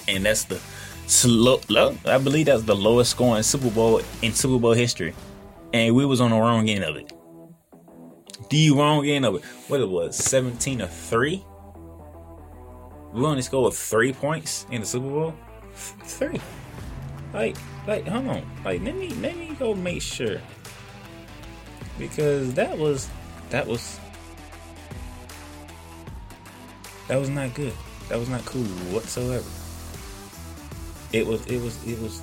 And 0.08 0.24
that's 0.24 0.44
the 0.44 0.60
slow, 1.06 1.60
I 2.04 2.18
believe 2.18 2.46
that's 2.46 2.62
the 2.62 2.74
lowest 2.74 3.12
scoring 3.12 3.42
Super 3.42 3.70
Bowl 3.70 4.00
in 4.22 4.32
Super 4.32 4.58
Bowl 4.58 4.72
history. 4.72 5.14
And 5.72 5.94
we 5.94 6.04
was 6.04 6.20
on 6.20 6.30
the 6.30 6.36
wrong 6.36 6.68
end 6.68 6.84
of 6.84 6.96
it. 6.96 7.12
The 8.50 8.70
wrong 8.70 9.06
end 9.06 9.24
of 9.24 9.36
it. 9.36 9.44
What 9.68 9.80
it 9.80 9.88
was, 9.88 10.16
17 10.16 10.82
or 10.82 10.86
3? 10.86 11.44
We 13.12 13.24
only 13.24 13.42
scored 13.42 13.74
three 13.74 14.12
points 14.12 14.66
in 14.70 14.80
the 14.80 14.86
Super 14.86 15.08
Bowl? 15.08 15.34
Three. 15.74 16.40
Like, 17.32 17.56
like, 17.86 18.06
hold 18.06 18.26
on. 18.28 18.50
Like, 18.64 18.82
let 18.82 18.96
me 18.96 19.10
let 19.14 19.36
me 19.36 19.54
go 19.58 19.74
make 19.74 20.02
sure. 20.02 20.40
Because 21.98 22.54
that 22.54 22.76
was 22.76 23.08
that 23.50 23.66
was 23.66 24.00
that 27.08 27.18
was 27.18 27.28
not 27.28 27.54
good. 27.54 27.72
That 28.08 28.18
was 28.18 28.28
not 28.28 28.44
cool 28.44 28.64
whatsoever. 28.92 29.48
It 31.12 31.26
was 31.26 31.44
it 31.46 31.60
was 31.60 31.84
it 31.86 32.00
was 32.00 32.22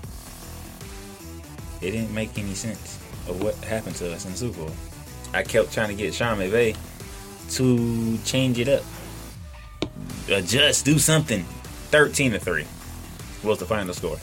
it 1.82 1.92
didn't 1.92 2.14
make 2.14 2.38
any 2.38 2.54
sense 2.54 3.00
of 3.28 3.42
what 3.42 3.56
happened 3.64 3.96
to 3.98 4.14
us 4.14 4.26
in 4.26 4.32
the 4.32 4.38
Super 4.38 4.66
Bowl. 4.66 4.76
I 5.34 5.44
kept 5.44 5.74
trying 5.74 5.90
to 5.90 5.96
get 5.96 6.14
Sean 6.14 6.38
McVay 6.38 6.76
to 7.52 8.18
change 8.20 8.60
it 8.60 8.68
up. 8.68 8.84
Adjust, 10.30 10.86
do 10.86 11.00
something. 11.00 11.44
13 11.92 12.32
to 12.32 12.40
3 12.40 12.66
was 13.44 13.60
the 13.60 13.66
final 13.66 13.94
score. 13.94 14.18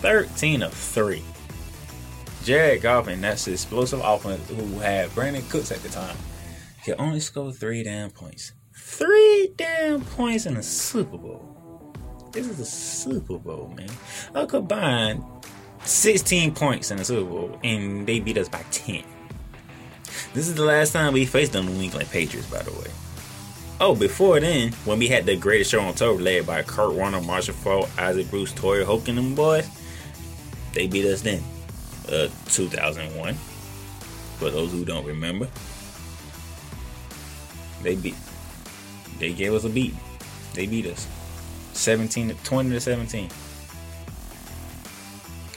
13 0.00 0.62
of 0.62 0.72
3. 0.72 1.22
Jared 2.44 2.82
Goff 2.82 3.08
and 3.08 3.24
that's 3.24 3.48
explosive 3.48 4.00
offense 4.04 4.48
who 4.50 4.78
had 4.78 5.08
Brandin 5.10 5.48
Cooks 5.48 5.72
at 5.72 5.78
the 5.78 5.88
time 5.88 6.16
can 6.84 6.96
only 6.98 7.20
score 7.20 7.50
three 7.50 7.82
damn 7.82 8.10
points. 8.10 8.52
Three 8.76 9.54
damn 9.56 10.02
points 10.02 10.44
in 10.44 10.58
a 10.58 10.62
Super 10.62 11.16
Bowl. 11.16 11.94
This 12.32 12.46
is 12.46 12.60
a 12.60 12.66
Super 12.66 13.38
Bowl, 13.38 13.72
man. 13.74 13.88
A 14.34 14.46
combined 14.46 15.24
16 15.84 16.54
points 16.54 16.90
in 16.90 16.98
the 16.98 17.04
Super 17.04 17.30
Bowl, 17.30 17.58
and 17.64 18.06
they 18.06 18.20
beat 18.20 18.36
us 18.36 18.48
by 18.50 18.62
10. 18.70 19.04
This 20.34 20.48
is 20.48 20.56
the 20.56 20.64
last 20.64 20.92
time 20.92 21.12
we 21.12 21.26
faced 21.26 21.52
the 21.52 21.62
New 21.62 21.80
England 21.80 22.10
Patriots, 22.10 22.50
by 22.50 22.60
the 22.64 22.72
way. 22.72 22.88
Oh, 23.80 23.94
before 23.94 24.40
then, 24.40 24.72
when 24.84 24.98
we 24.98 25.06
had 25.06 25.26
the 25.26 25.36
greatest 25.36 25.70
show 25.70 25.80
on 25.80 25.94
tour 25.94 26.20
led 26.20 26.44
by 26.44 26.62
Kurt 26.64 26.92
Warner, 26.92 27.20
Marshall 27.20 27.54
Faulk, 27.54 27.88
Isaac 27.96 28.28
Bruce, 28.30 28.52
Torry 28.52 28.84
Holt, 28.84 29.06
and 29.06 29.16
them 29.16 29.36
boys, 29.36 29.68
they 30.72 30.88
beat 30.88 31.06
us 31.06 31.22
then. 31.22 31.40
Uh, 32.08 32.28
2001. 32.46 33.34
For 33.34 34.50
those 34.50 34.72
who 34.72 34.84
don't 34.84 35.06
remember, 35.06 35.48
they 37.82 37.94
beat. 37.94 38.16
They 39.20 39.32
gave 39.32 39.54
us 39.54 39.62
a 39.62 39.68
beat. 39.68 39.94
They 40.52 40.66
beat 40.66 40.86
us. 40.86 41.06
17 41.74 42.30
to 42.30 42.34
20 42.42 42.70
to 42.70 42.80
17. 42.80 43.30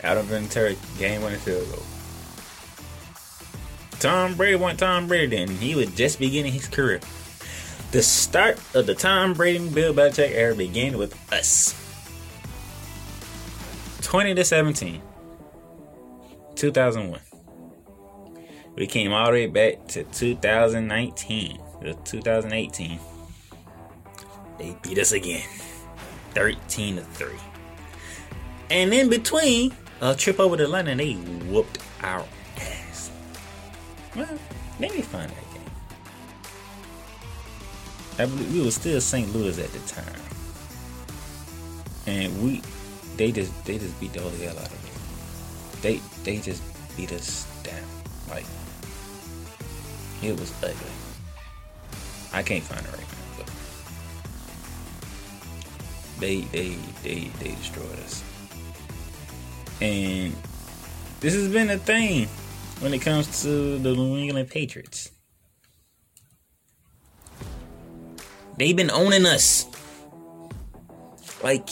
Adam 0.03 0.27
Vinatieri, 0.27 0.77
game 0.99 1.23
winning 1.23 1.39
field 1.39 1.67
goal. 1.71 1.96
Tom 3.99 4.35
Brady 4.35 4.55
went 4.55 4.79
Tom 4.79 5.07
Brady 5.07 5.35
then. 5.35 5.49
He 5.49 5.75
was 5.75 5.89
just 5.91 6.19
beginning 6.19 6.53
his 6.53 6.67
career. 6.67 6.99
The 7.91 8.03
start 8.03 8.59
of 8.75 8.85
the 8.85 8.93
Tom 8.93 9.33
Brady 9.33 9.57
and 9.57 9.73
Bill 9.73 9.93
Belichick 9.93 10.31
era 10.31 10.53
began 10.53 10.97
with 10.97 11.15
us. 11.33 11.73
20 14.01 14.35
to 14.35 14.43
17. 14.45 15.01
2001. 16.55 17.19
We 18.75 18.85
came 18.85 19.11
all 19.11 19.25
the 19.27 19.31
way 19.31 19.47
back 19.47 19.87
to 19.89 20.03
2019 20.03 21.59
to 21.81 21.93
2018. 21.93 22.99
They 24.59 24.77
beat 24.81 24.99
us 24.99 25.11
again. 25.11 25.47
13 26.35 26.97
to 26.97 27.01
3. 27.01 27.29
And 28.69 28.93
in 28.93 29.09
between, 29.09 29.75
a 30.01 30.13
trip 30.15 30.39
over 30.39 30.57
to 30.57 30.67
London, 30.67 30.97
they 30.99 31.13
whooped 31.13 31.79
our. 32.03 32.23
Well, 34.17 34.39
let 34.79 34.95
me 34.95 35.03
find 35.03 35.29
that 35.29 35.53
game. 35.53 35.61
I 38.17 38.25
believe 38.25 38.51
we 38.51 38.63
were 38.65 38.71
still 38.71 38.99
St. 38.99 39.31
Louis 39.31 39.59
at 39.59 39.71
the 39.71 39.79
time. 39.87 40.21
And 42.07 42.43
we 42.43 42.63
they 43.15 43.31
just 43.31 43.53
they 43.65 43.77
just 43.77 43.99
beat 43.99 44.13
the 44.13 44.21
holy 44.21 44.39
hell 44.39 44.57
out 44.57 44.65
of 44.65 44.73
us. 44.73 45.81
They 45.81 46.01
they 46.23 46.37
just 46.37 46.63
beat 46.97 47.11
us 47.11 47.45
down. 47.61 47.83
Like 48.27 48.45
it 50.23 50.39
was 50.39 50.51
ugly. 50.63 50.73
I 52.33 52.41
can't 52.41 52.63
find 52.63 52.81
it 52.81 52.91
right 52.91 52.99
now, 52.99 53.05
but 53.37 53.51
they 56.19 56.41
they 56.41 56.75
they 57.03 57.31
they 57.39 57.51
destroyed 57.51 57.99
us. 57.99 58.23
And 59.79 60.35
this 61.19 61.35
has 61.35 61.49
been 61.49 61.69
a 61.69 61.77
thing 61.77 62.27
when 62.79 62.93
it 62.93 63.01
comes 63.01 63.41
to 63.41 63.79
the 63.79 63.93
New 63.93 64.17
England 64.17 64.49
Patriots. 64.49 65.11
They've 68.57 68.75
been 68.75 68.91
owning 68.91 69.25
us. 69.25 69.65
Like, 71.43 71.69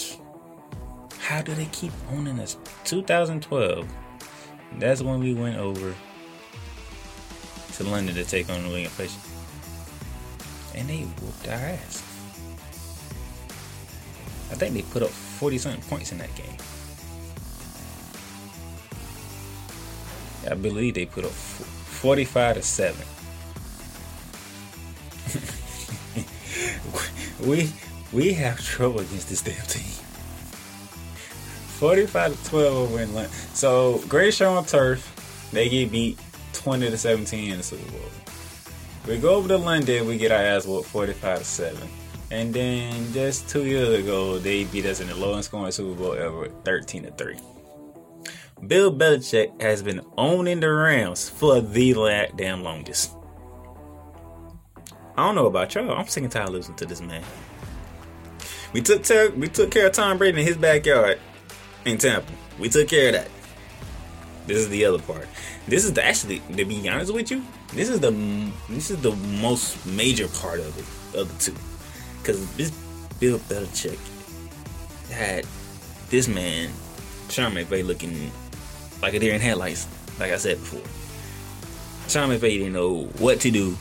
how 1.20 1.42
do 1.42 1.54
they 1.54 1.66
keep 1.66 1.92
owning 2.12 2.40
us? 2.40 2.58
2012, 2.86 3.88
that's 4.78 5.02
when 5.02 5.20
we 5.20 5.34
went 5.34 5.58
over 5.58 5.94
to 7.74 7.84
London 7.84 8.16
to 8.16 8.24
take 8.24 8.50
on 8.50 8.62
the 8.62 8.68
New 8.68 8.76
England 8.76 8.98
Patriots. 8.98 9.30
And 10.76 10.90
they 10.90 11.02
whooped 11.02 11.48
our 11.48 11.54
ass. 11.54 12.04
I 14.52 14.56
think 14.56 14.76
they 14.76 14.82
put 14.84 15.02
up 15.02 15.10
40 15.10 15.58
something 15.58 15.82
points 15.90 16.12
in 16.12 16.20
that 16.20 16.34
game. 16.36 16.56
I 20.50 20.54
believe 20.56 20.94
they 20.96 21.06
put 21.06 21.26
up 21.26 21.32
45 21.32 22.56
to 22.56 22.62
7. 22.62 23.06
we 27.48 27.72
we 28.14 28.34
have 28.34 28.64
trouble 28.64 29.00
against 29.00 29.30
this 29.30 29.42
damn 29.42 29.66
team. 29.66 29.84
45 31.80 32.44
to 32.44 32.50
12 32.50 32.76
over 32.78 33.02
in 33.02 33.14
London. 33.14 33.32
So 33.54 34.02
Great 34.08 34.34
Show 34.34 34.54
on 34.54 34.66
Turf, 34.66 35.50
they 35.52 35.68
get 35.68 35.92
beat 35.92 36.18
20 36.54 36.90
to 36.90 36.98
17 36.98 37.52
in 37.52 37.58
the 37.58 37.64
Super 37.64 37.92
Bowl. 37.92 38.02
We 39.08 39.18
go 39.18 39.36
over 39.36 39.48
to 39.50 39.58
London, 39.58 40.08
we 40.08 40.18
get 40.18 40.32
our 40.32 40.42
ass 40.42 40.66
whooped 40.66 40.88
45 40.88 41.40
to 41.40 41.46
7. 41.46 41.90
And 42.32 42.54
then 42.54 43.14
just 43.14 43.50
two 43.50 43.66
years 43.66 44.00
ago, 44.00 44.40
they 44.40 44.64
beat 44.64 44.86
us 44.86 45.00
in 45.00 45.08
the 45.08 45.16
lowest 45.16 45.50
scoring 45.50 45.72
Super 45.72 45.94
Bowl 45.94 46.14
ever, 46.14 46.48
13 46.64 47.04
to 47.04 47.12
3. 47.12 47.55
Bill 48.62 48.92
Belichick 48.92 49.62
has 49.62 49.84
been 49.84 50.02
owning 50.18 50.60
the 50.60 50.72
Rams 50.72 51.30
for 51.30 51.62
the 51.62 52.30
damn 52.36 52.64
longest. 52.64 53.12
I 55.18 55.26
don't 55.26 55.36
know 55.36 55.46
about 55.46 55.76
y'all. 55.76 55.92
I'm 55.92 56.08
sick 56.08 56.24
and 56.24 56.32
tired 56.32 56.48
of 56.48 56.56
listening 56.56 56.78
to 56.78 56.86
this 56.86 57.02
man. 57.02 57.24
We 58.74 58.82
took 58.82 59.04
ter- 59.04 59.32
we 59.32 59.48
took 59.50 59.72
care 59.72 59.88
of 59.88 59.94
Tom 59.94 60.18
Brady 60.18 60.40
in 60.40 60.48
his 60.48 60.58
backyard 60.58 61.20
in 61.86 61.98
Tampa. 61.98 62.32
We 62.58 62.70
took 62.70 62.88
care 62.88 63.10
of 63.10 63.14
that. 63.14 63.30
This 64.48 64.58
is 64.58 64.70
the 64.70 64.86
other 64.86 65.00
part. 65.00 65.28
This 65.68 65.86
is 65.86 65.94
the, 65.94 66.06
actually, 66.06 66.40
to 66.56 66.66
be 66.66 66.88
honest 66.90 67.14
with 67.14 67.32
you, 67.32 67.44
this 67.74 67.90
is 67.90 68.00
the 68.00 68.12
this 68.70 68.90
is 68.90 69.02
the 69.02 69.12
most 69.40 69.86
major 69.86 70.28
part 70.30 70.60
of 70.60 70.78
it 70.78 71.20
of 71.20 71.32
the 71.32 71.44
two, 71.44 71.56
because 72.20 72.56
this 72.56 72.72
Bill 73.20 73.38
Belichick 73.40 74.00
had 75.12 75.46
this 76.10 76.28
man 76.28 76.70
Sean 77.30 77.54
McVay 77.54 77.86
looking 77.86 78.32
like 79.06 79.14
a 79.14 79.20
deer 79.20 79.36
in 79.36 79.42
headlights, 79.42 79.88
like 80.20 80.32
I 80.32 80.38
said 80.38 80.58
before. 80.58 80.82
Sean 82.10 82.30
McVay 82.30 82.58
didn't 82.58 82.74
know 82.74 83.04
what 83.20 83.40
to 83.42 83.52
do. 83.52 83.78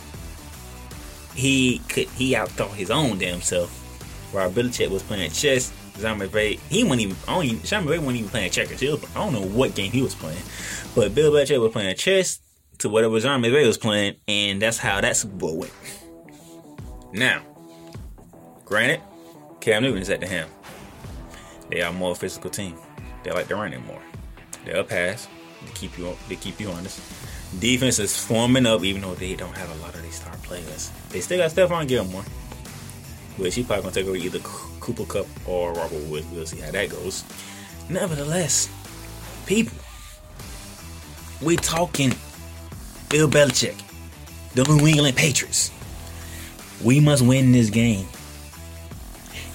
He 1.35 1.79
could 1.89 2.09
he 2.11 2.35
outthought 2.35 2.75
his 2.75 2.91
own 2.91 3.19
damn 3.19 3.41
self. 3.41 3.71
While 4.33 4.51
Belichick 4.51 4.91
was 4.91 5.03
playing 5.03 5.31
chess, 5.31 5.73
Sean 5.99 6.19
McVay 6.19 6.61
he 6.69 6.85
wasn't 6.85 7.01
even 7.01 7.17
I 7.27 7.43
even 7.43 7.63
Sean 7.63 7.85
McVay 7.85 7.99
wasn't 8.01 8.17
even 8.17 8.29
playing 8.29 8.51
checkers. 8.51 8.81
He 8.81 8.91
was, 8.91 9.03
I 9.17 9.25
don't 9.25 9.33
know 9.33 9.47
what 9.47 9.75
game 9.75 9.91
he 9.91 10.03
was 10.03 10.15
playing, 10.15 10.43
but 10.95 11.15
Bill 11.15 11.33
Belichick 11.33 11.59
was 11.59 11.73
playing 11.73 11.97
chess 11.97 12.41
to 12.79 12.91
whatever 12.91 13.19
Sean 13.19 13.41
McVay 13.41 13.67
was 13.67 13.79
playing, 13.79 14.17
and 14.29 14.61
that's 14.61 14.77
how 14.77 15.01
that 15.01 15.17
Super 15.17 15.37
Bowl 15.37 15.57
went. 15.57 15.73
Now, 17.15 17.41
granted, 18.67 19.01
Cam 19.61 19.85
Newton 19.85 20.03
is 20.03 20.11
at 20.11 20.21
the 20.21 20.27
helm. 20.27 20.51
They 21.71 21.81
are 21.81 21.95
more 21.95 22.15
physical 22.15 22.51
team. 22.51 22.77
They 23.23 23.31
like 23.31 23.49
to 23.49 23.57
run 23.57 23.73
it 23.73 23.83
more. 23.87 24.03
They'll 24.65 24.85
pass 24.85 25.29
to 25.67 25.73
keep 25.73 25.97
you 25.99 26.17
to 26.29 26.37
keep 26.37 26.61
you 26.61 26.71
honest. 26.71 27.01
Defense 27.61 27.99
is 27.99 28.17
forming 28.17 28.67
up, 28.67 28.83
even 28.83 29.03
though 29.03 29.15
they 29.15 29.35
don't 29.35 29.57
have 29.57 29.71
a 29.71 29.83
lot 29.83 29.95
of 29.95 30.03
these 30.03 30.17
star 30.17 30.37
players. 30.43 30.91
They 31.11 31.21
still 31.21 31.39
got 31.39 31.51
Stephon 31.51 31.87
Gilmore, 31.87 32.25
which 33.37 33.55
he 33.55 33.63
probably 33.63 33.83
gonna 33.83 33.95
take 33.95 34.07
over 34.07 34.17
either 34.17 34.41
Cooper 34.41 35.05
Kupp 35.05 35.27
or 35.47 35.73
Robert 35.73 36.03
Woods. 36.09 36.27
We'll 36.33 36.47
see 36.47 36.61
how 36.61 36.71
that 36.73 36.91
goes. 36.91 37.25
Nevertheless, 37.89 38.69
people, 39.47 39.77
we 41.43 41.57
talking 41.57 42.15
Bill 43.09 43.29
Belichick, 43.29 43.81
the 44.55 44.65
New 44.65 44.87
England 44.87 45.17
Patriots. 45.17 45.71
We 46.83 47.01
must 47.01 47.25
win 47.25 47.53
this 47.53 47.71
game. 47.71 48.07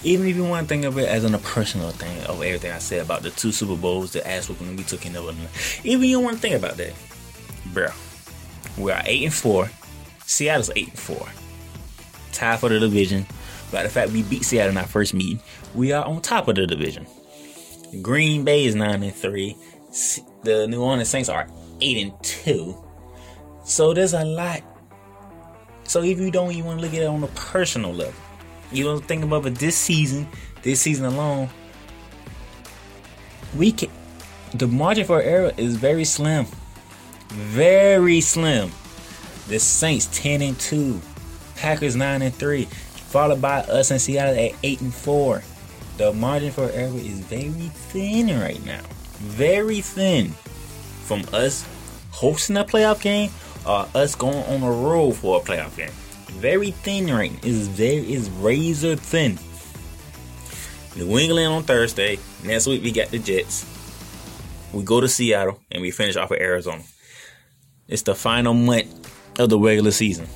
Even 0.04 0.28
if 0.28 0.36
you 0.36 0.46
want 0.46 0.68
to 0.68 0.70
think 0.70 0.86
of 0.86 0.98
it 0.98 1.10
as 1.10 1.26
a 1.26 1.38
personal 1.40 1.92
thing 1.92 2.24
of 2.24 2.42
everything 2.42 2.72
I 2.72 2.80
said 2.80 3.02
about 3.02 3.22
the 3.22 3.32
two 3.32 3.52
Super 3.52 3.76
Bowls, 3.76 4.14
the 4.14 4.26
ass 4.26 4.48
whooping 4.48 4.76
we 4.78 4.84
took 4.84 5.06
in 5.06 5.14
the 5.14 5.36
even 5.84 6.04
you 6.08 6.20
want 6.20 6.38
to 6.38 6.42
think 6.42 6.56
about 6.56 6.78
that, 6.78 6.94
bro. 7.74 7.90
We 8.78 8.92
are 8.92 9.02
eight 9.06 9.26
and 9.26 9.34
four. 9.34 9.70
Seattle's 10.26 10.72
eight 10.76 10.90
and 10.90 11.00
four. 11.00 11.28
Tie 12.32 12.56
for 12.58 12.70
the 12.70 12.80
division. 12.80 13.26
By 13.72 13.84
the 13.84 13.90
fact 13.90 14.12
we 14.12 14.24
beat 14.24 14.46
Seattle 14.46 14.72
in 14.72 14.78
our 14.78 14.88
first 14.88 15.14
meeting, 15.14 15.42
we 15.76 15.92
are 15.92 16.06
on 16.06 16.22
top 16.22 16.48
of 16.48 16.56
the 16.56 16.66
division. 16.66 17.06
Green 18.02 18.46
Bay 18.46 18.66
is 18.66 18.76
nine 18.76 19.04
and 19.04 19.14
three. 19.14 19.58
The 20.44 20.68
New 20.68 20.82
Orleans 20.82 21.10
Saints 21.10 21.28
are 21.28 21.50
eight 21.82 21.98
and 21.98 22.24
two. 22.24 22.82
So 23.66 23.94
there's 23.94 24.14
a 24.14 24.24
lot. 24.24 24.62
So 25.84 26.04
if 26.04 26.20
you 26.20 26.32
don't 26.32 26.52
even 26.52 26.66
want 26.66 26.80
to 26.80 26.86
look 26.86 26.94
at 26.94 27.02
it 27.02 27.08
on 27.08 27.24
a 27.24 27.28
personal 27.28 27.94
level, 27.94 28.14
you 28.72 28.84
don't 28.84 29.04
think 29.04 29.24
about 29.24 29.46
it 29.46 29.56
this 29.56 29.76
season, 29.76 30.28
this 30.62 30.82
season 30.82 31.06
alone, 31.06 31.50
we 33.56 33.72
can 33.72 33.90
the 34.54 34.68
margin 34.68 35.06
for 35.06 35.22
error 35.22 35.52
is 35.58 35.76
very 35.76 36.06
slim. 36.06 36.46
Very 37.28 38.20
slim. 38.22 38.72
The 39.48 39.60
Saints 39.60 40.08
10 40.12 40.42
and 40.42 40.60
2. 40.60 41.00
Packers 41.56 41.96
9 41.96 42.22
and 42.22 42.34
3. 42.34 42.66
Followed 42.66 43.42
by 43.42 43.60
us 43.62 43.92
in 43.92 44.00
Seattle 44.00 44.34
at 44.34 44.56
8 44.64 44.82
and 44.82 44.94
4. 44.94 45.44
The 45.98 46.14
margin 46.14 46.52
for 46.52 46.70
error 46.72 46.96
is 46.96 47.20
very 47.20 47.50
thin 47.50 48.40
right 48.40 48.64
now. 48.66 48.82
Very 49.18 49.82
thin. 49.82 50.30
From 51.06 51.24
us 51.34 51.68
hosting 52.12 52.58
a 52.58 52.64
playoff 52.64 53.02
game 53.02 53.30
or 53.68 53.88
us 53.94 54.16
going 54.16 54.44
on 54.46 54.64
a 54.64 54.72
road 54.72 55.16
for 55.16 55.40
a 55.40 55.44
playoff 55.44 55.76
game. 55.78 55.92
Very 56.38 56.72
thin 56.72 57.14
right. 57.14 57.32
It's 57.44 57.68
very 57.68 58.14
is 58.14 58.30
razor 58.30 58.96
thin. 58.96 59.38
New 60.96 61.18
England 61.18 61.48
on 61.48 61.64
Thursday. 61.64 62.18
Next 62.44 62.68
week 62.68 62.84
we 62.84 62.92
got 62.92 63.10
the 63.10 63.20
Jets. 63.20 63.66
We 64.74 64.84
go 64.84 65.02
to 65.02 65.08
Seattle 65.08 65.60
and 65.72 65.82
we 65.82 65.92
finish 65.92 66.16
off 66.16 66.30
with 66.30 66.42
Arizona. 66.42 66.84
It's 67.88 68.04
the 68.04 68.16
final 68.16 68.54
month 68.54 69.40
of 69.40 69.50
the 69.50 69.60
regular 69.60 69.92
season. 69.92 70.28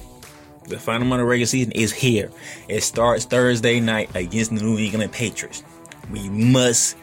The 0.67 0.79
final 0.79 1.05
month 1.05 1.21
of 1.21 1.27
regular 1.27 1.47
season 1.47 1.71
is 1.73 1.91
here. 1.91 2.31
It 2.67 2.81
starts 2.81 3.25
Thursday 3.25 3.79
night 3.79 4.15
against 4.15 4.55
the 4.55 4.61
New 4.61 4.77
England 4.77 5.11
Patriots. 5.11 5.63
We 6.11 6.29
must 6.29 6.97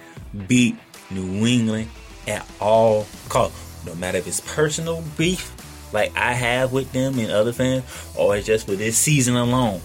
beat 0.46 0.76
New 1.10 1.46
England 1.46 1.88
at 2.26 2.46
all 2.60 3.06
costs. 3.28 3.84
No 3.86 3.94
matter 3.94 4.18
if 4.18 4.26
it's 4.26 4.40
personal 4.40 5.02
beef 5.16 5.54
like 5.92 6.16
I 6.16 6.32
have 6.32 6.72
with 6.72 6.92
them 6.92 7.18
and 7.18 7.30
other 7.30 7.52
fans, 7.52 7.84
or 8.16 8.36
it's 8.36 8.46
just 8.46 8.66
for 8.66 8.76
this 8.76 8.96
season 8.96 9.36
alone. 9.36 9.80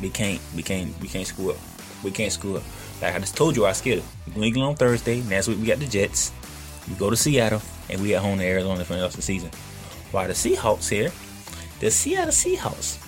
We 0.00 0.10
can't 0.10 0.40
we 0.54 0.62
can't 0.62 0.98
we 1.00 1.08
can't 1.08 1.26
screw 1.26 1.50
up. 1.50 1.58
We 2.02 2.10
can't 2.10 2.32
screw 2.32 2.56
up. 2.58 2.62
Like 3.00 3.14
I 3.14 3.18
just 3.18 3.36
told 3.36 3.56
you, 3.56 3.64
our 3.64 3.74
schedule. 3.74 4.04
New 4.34 4.42
England 4.42 4.68
on 4.68 4.76
Thursday. 4.76 5.22
Next 5.22 5.48
week 5.48 5.58
we 5.58 5.66
got 5.66 5.78
the 5.78 5.86
Jets. 5.86 6.32
We 6.88 6.94
go 6.94 7.10
to 7.10 7.16
Seattle, 7.16 7.62
and 7.90 8.00
we 8.00 8.14
at 8.14 8.22
home 8.22 8.38
to 8.38 8.44
Arizona 8.44 8.84
for 8.84 8.94
the 8.94 9.02
rest 9.02 9.14
of 9.14 9.16
the 9.16 9.22
season. 9.22 9.50
While 10.12 10.28
the 10.28 10.34
Seahawks 10.34 10.88
here, 10.88 11.10
the 11.80 11.90
Seattle 11.90 12.32
Seahawks, 12.32 13.02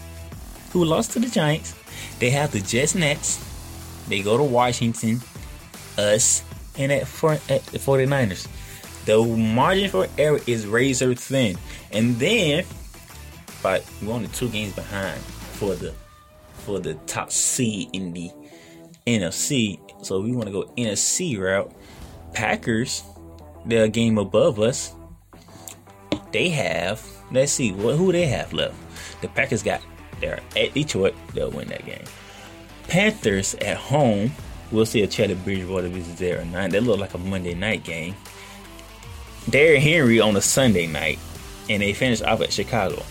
who 0.72 0.84
lost 0.84 1.12
to 1.12 1.20
the 1.20 1.28
Giants, 1.28 1.74
they 2.18 2.30
have 2.30 2.50
the 2.52 2.60
Jets 2.60 2.94
next. 2.94 3.44
They 4.08 4.22
go 4.22 4.36
to 4.36 4.42
Washington, 4.42 5.20
us, 5.96 6.42
and 6.76 6.90
at, 6.90 7.02
at 7.02 7.66
the 7.66 7.78
49ers. 7.78 8.48
The 9.08 9.24
margin 9.24 9.88
for 9.88 10.06
error 10.18 10.38
is 10.46 10.66
razor 10.66 11.14
thin. 11.14 11.56
And 11.92 12.18
then, 12.18 12.66
but 13.62 13.82
we're 14.02 14.12
only 14.12 14.28
two 14.28 14.50
games 14.50 14.74
behind 14.74 15.18
for 15.18 15.74
the 15.74 15.94
for 16.52 16.78
the 16.78 16.92
top 17.06 17.32
seed 17.32 17.88
in 17.94 18.12
the 18.12 18.30
NFC. 19.06 19.80
So 20.04 20.20
we 20.20 20.32
want 20.32 20.48
to 20.48 20.52
go 20.52 20.64
NFC 20.76 21.40
route. 21.40 21.72
Packers, 22.34 23.02
they're 23.64 23.84
a 23.84 23.88
game 23.88 24.18
above 24.18 24.60
us. 24.60 24.94
They 26.30 26.50
have, 26.50 27.02
let's 27.32 27.52
see, 27.52 27.72
what 27.72 27.96
who 27.96 28.12
they 28.12 28.26
have 28.26 28.52
left. 28.52 28.76
The 29.22 29.28
Packers 29.28 29.62
got 29.62 29.80
they're 30.20 30.40
at 30.54 30.74
Detroit, 30.74 31.14
they'll 31.32 31.50
win 31.50 31.68
that 31.68 31.86
game. 31.86 32.04
Panthers 32.88 33.54
at 33.54 33.78
home, 33.78 34.32
we'll 34.70 34.84
see 34.84 35.00
if 35.00 35.12
Teddy 35.12 35.32
Bridgewater 35.32 35.88
visits 35.88 36.18
there 36.18 36.42
or 36.42 36.44
not. 36.44 36.72
That 36.72 36.82
look 36.82 37.00
like 37.00 37.14
a 37.14 37.18
Monday 37.18 37.54
night 37.54 37.84
game. 37.84 38.14
Derrick 39.50 39.82
Henry 39.82 40.20
on 40.20 40.36
a 40.36 40.40
Sunday 40.40 40.86
night, 40.86 41.18
and 41.68 41.82
they 41.82 41.92
finish 41.92 42.20
off 42.22 42.40
at 42.40 42.52
Chicago. 42.52 43.02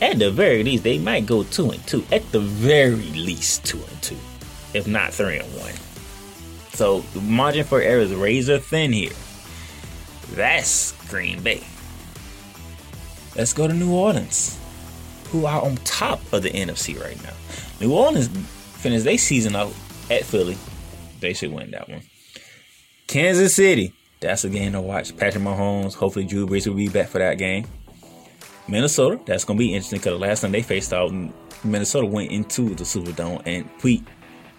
At 0.00 0.18
the 0.18 0.30
very 0.30 0.62
least, 0.62 0.84
they 0.84 0.98
might 0.98 1.26
go 1.26 1.42
two 1.42 1.70
and 1.70 1.86
two. 1.86 2.04
At 2.10 2.30
the 2.32 2.40
very 2.40 2.94
least, 2.94 3.64
two 3.64 3.78
and 3.78 4.02
two, 4.02 4.16
if 4.72 4.86
not 4.86 5.12
three 5.12 5.38
and 5.38 5.48
one. 5.58 5.74
So 6.72 7.00
the 7.12 7.20
margin 7.20 7.64
for 7.64 7.82
error 7.82 8.00
is 8.00 8.14
razor 8.14 8.58
thin 8.58 8.92
here. 8.92 9.12
That's 10.30 10.92
Green 11.08 11.42
Bay. 11.42 11.62
Let's 13.36 13.52
go 13.52 13.68
to 13.68 13.74
New 13.74 13.92
Orleans, 13.92 14.58
who 15.28 15.44
are 15.44 15.60
on 15.62 15.76
top 15.78 16.20
of 16.32 16.42
the 16.42 16.50
NFC 16.50 16.98
right 16.98 17.22
now. 17.22 17.34
New 17.80 17.92
Orleans 17.92 18.28
finished 18.78 19.04
their 19.04 19.18
season 19.18 19.54
out 19.54 19.74
at 20.10 20.24
Philly. 20.24 20.56
They 21.20 21.34
should 21.34 21.52
win 21.52 21.72
that 21.72 21.88
one. 21.88 22.02
Kansas 23.06 23.54
City, 23.54 23.92
that's 24.20 24.44
a 24.44 24.50
game 24.50 24.72
to 24.72 24.80
watch. 24.80 25.16
Patrick 25.16 25.42
Mahomes, 25.42 25.94
hopefully 25.94 26.24
Drew 26.24 26.46
Brees 26.46 26.66
will 26.66 26.74
be 26.74 26.88
back 26.88 27.08
for 27.08 27.18
that 27.18 27.38
game. 27.38 27.66
Minnesota, 28.68 29.18
that's 29.24 29.44
going 29.44 29.58
to 29.58 29.64
be 29.64 29.74
interesting 29.74 29.98
because 29.98 30.12
the 30.12 30.18
last 30.18 30.42
time 30.42 30.52
they 30.52 30.62
faced 30.62 30.92
out, 30.92 31.12
Minnesota 31.64 32.06
went 32.06 32.30
into 32.30 32.74
the 32.74 32.84
Superdome 32.84 33.42
and 33.46 33.68
beat 33.82 34.06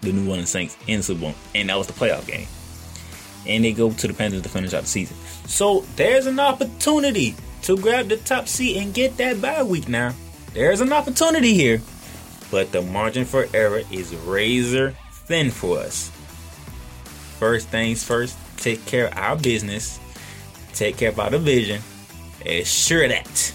the 0.02 0.12
New 0.12 0.28
Orleans 0.28 0.50
Saints 0.50 0.76
in 0.86 0.98
the 0.98 1.02
Super 1.02 1.20
Bowl, 1.20 1.34
and 1.54 1.68
that 1.68 1.78
was 1.78 1.86
the 1.86 1.92
playoff 1.92 2.26
game. 2.26 2.46
And 3.46 3.64
they 3.64 3.72
go 3.72 3.92
to 3.92 4.06
the 4.06 4.14
Panthers 4.14 4.42
to 4.42 4.48
finish 4.48 4.74
out 4.74 4.82
the 4.82 4.88
season. 4.88 5.16
So 5.46 5.84
there's 5.96 6.26
an 6.26 6.38
opportunity 6.38 7.34
to 7.62 7.76
grab 7.76 8.08
the 8.08 8.16
top 8.18 8.48
seat 8.48 8.76
and 8.82 8.92
get 8.92 9.16
that 9.16 9.40
bye 9.40 9.62
week 9.62 9.88
now. 9.88 10.14
There's 10.52 10.80
an 10.80 10.92
opportunity 10.92 11.54
here. 11.54 11.80
But 12.50 12.70
the 12.70 12.82
margin 12.82 13.24
for 13.24 13.48
error 13.54 13.82
is 13.90 14.14
razor 14.14 14.94
thin 15.10 15.50
for 15.50 15.78
us. 15.78 16.10
First 17.38 17.68
things 17.68 18.04
first, 18.04 18.36
take 18.62 18.84
care 18.86 19.08
of 19.08 19.16
our 19.16 19.36
business, 19.36 19.98
take 20.72 20.96
care 20.96 21.10
of 21.10 21.18
our 21.18 21.30
division, 21.30 21.82
assure 22.46 23.08
that. 23.08 23.54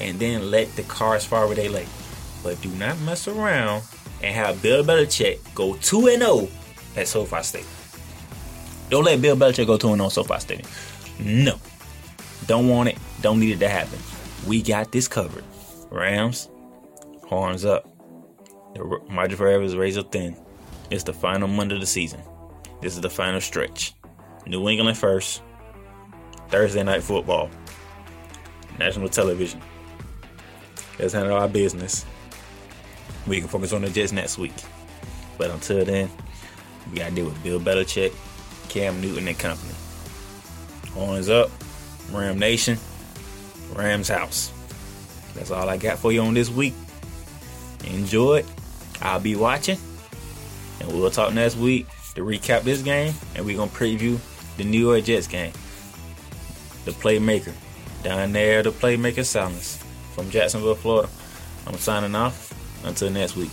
And 0.00 0.18
then 0.18 0.50
let 0.50 0.74
the 0.74 0.82
cars 0.82 1.24
fall 1.24 1.46
where 1.46 1.54
they 1.54 1.68
lay. 1.68 1.86
But 2.42 2.60
do 2.60 2.68
not 2.70 2.98
mess 3.00 3.28
around 3.28 3.84
and 4.22 4.34
have 4.34 4.60
Bill 4.62 4.82
Belichick 4.82 5.38
go 5.54 5.74
2 5.76 6.16
0 6.16 6.48
at 6.96 7.06
SoFi 7.06 7.42
Stadium. 7.42 7.70
Don't 8.90 9.04
let 9.04 9.22
Bill 9.22 9.36
Belichick 9.36 9.66
go 9.66 9.76
2 9.76 9.94
0 9.94 10.08
SoFi 10.08 10.38
Stadium. 10.40 10.68
No. 11.20 11.58
Don't 12.46 12.68
want 12.68 12.88
it. 12.88 12.98
Don't 13.20 13.38
need 13.38 13.52
it 13.52 13.58
to 13.60 13.68
happen. 13.68 13.98
We 14.46 14.60
got 14.60 14.90
this 14.90 15.06
covered. 15.06 15.44
Rams, 15.90 16.48
horns 17.24 17.64
up. 17.64 17.88
The 18.74 19.00
margin 19.08 19.36
for 19.36 19.46
error 19.46 19.62
is 19.62 19.76
razor 19.76 20.02
thin. 20.02 20.36
It's 20.90 21.04
the 21.04 21.12
final 21.12 21.46
Monday 21.46 21.76
of 21.76 21.80
the 21.80 21.86
season. 21.86 22.20
This 22.82 22.96
is 22.96 23.00
the 23.00 23.08
final 23.08 23.40
stretch. 23.40 23.94
New 24.44 24.68
England 24.68 24.98
first. 24.98 25.40
Thursday 26.48 26.82
night 26.82 27.04
football. 27.04 27.48
National 28.76 29.08
television. 29.08 29.62
Let's 30.98 31.12
handle 31.12 31.36
our 31.36 31.48
business. 31.48 32.04
We 33.28 33.38
can 33.38 33.48
focus 33.48 33.72
on 33.72 33.82
the 33.82 33.88
Jets 33.88 34.10
next 34.10 34.36
week. 34.36 34.52
But 35.38 35.52
until 35.52 35.84
then, 35.84 36.10
we 36.90 36.98
gotta 36.98 37.14
deal 37.14 37.26
with 37.26 37.40
Bill 37.44 37.60
Belichick, 37.60 38.12
Cam 38.68 39.00
Newton, 39.00 39.28
and 39.28 39.38
company. 39.38 39.74
Horns 40.92 41.28
up, 41.28 41.52
Ram 42.10 42.36
Nation, 42.36 42.78
Rams 43.74 44.08
House. 44.08 44.52
That's 45.34 45.52
all 45.52 45.68
I 45.68 45.76
got 45.76 46.00
for 46.00 46.10
you 46.10 46.20
on 46.22 46.34
this 46.34 46.50
week. 46.50 46.74
Enjoy 47.84 48.38
it. 48.38 48.46
I'll 49.00 49.20
be 49.20 49.36
watching. 49.36 49.78
And 50.80 50.88
we'll 50.92 51.12
talk 51.12 51.32
next 51.32 51.54
week 51.54 51.86
to 52.14 52.22
recap 52.22 52.62
this 52.62 52.82
game. 52.82 53.14
And 53.34 53.44
we're 53.44 53.56
to 53.70 53.74
preview 53.74 54.18
the 54.56 54.64
New 54.64 54.80
York 54.80 55.04
Jets 55.04 55.26
game. 55.26 55.52
The 56.84 56.92
playmaker. 56.92 57.54
Down 58.02 58.32
there, 58.32 58.62
the 58.62 58.70
playmaker 58.70 59.24
silence. 59.24 59.82
From 60.14 60.30
Jacksonville, 60.30 60.74
Florida. 60.74 61.08
I'm 61.66 61.76
signing 61.78 62.14
off. 62.14 62.52
Until 62.84 63.10
next 63.10 63.36
week. 63.36 63.52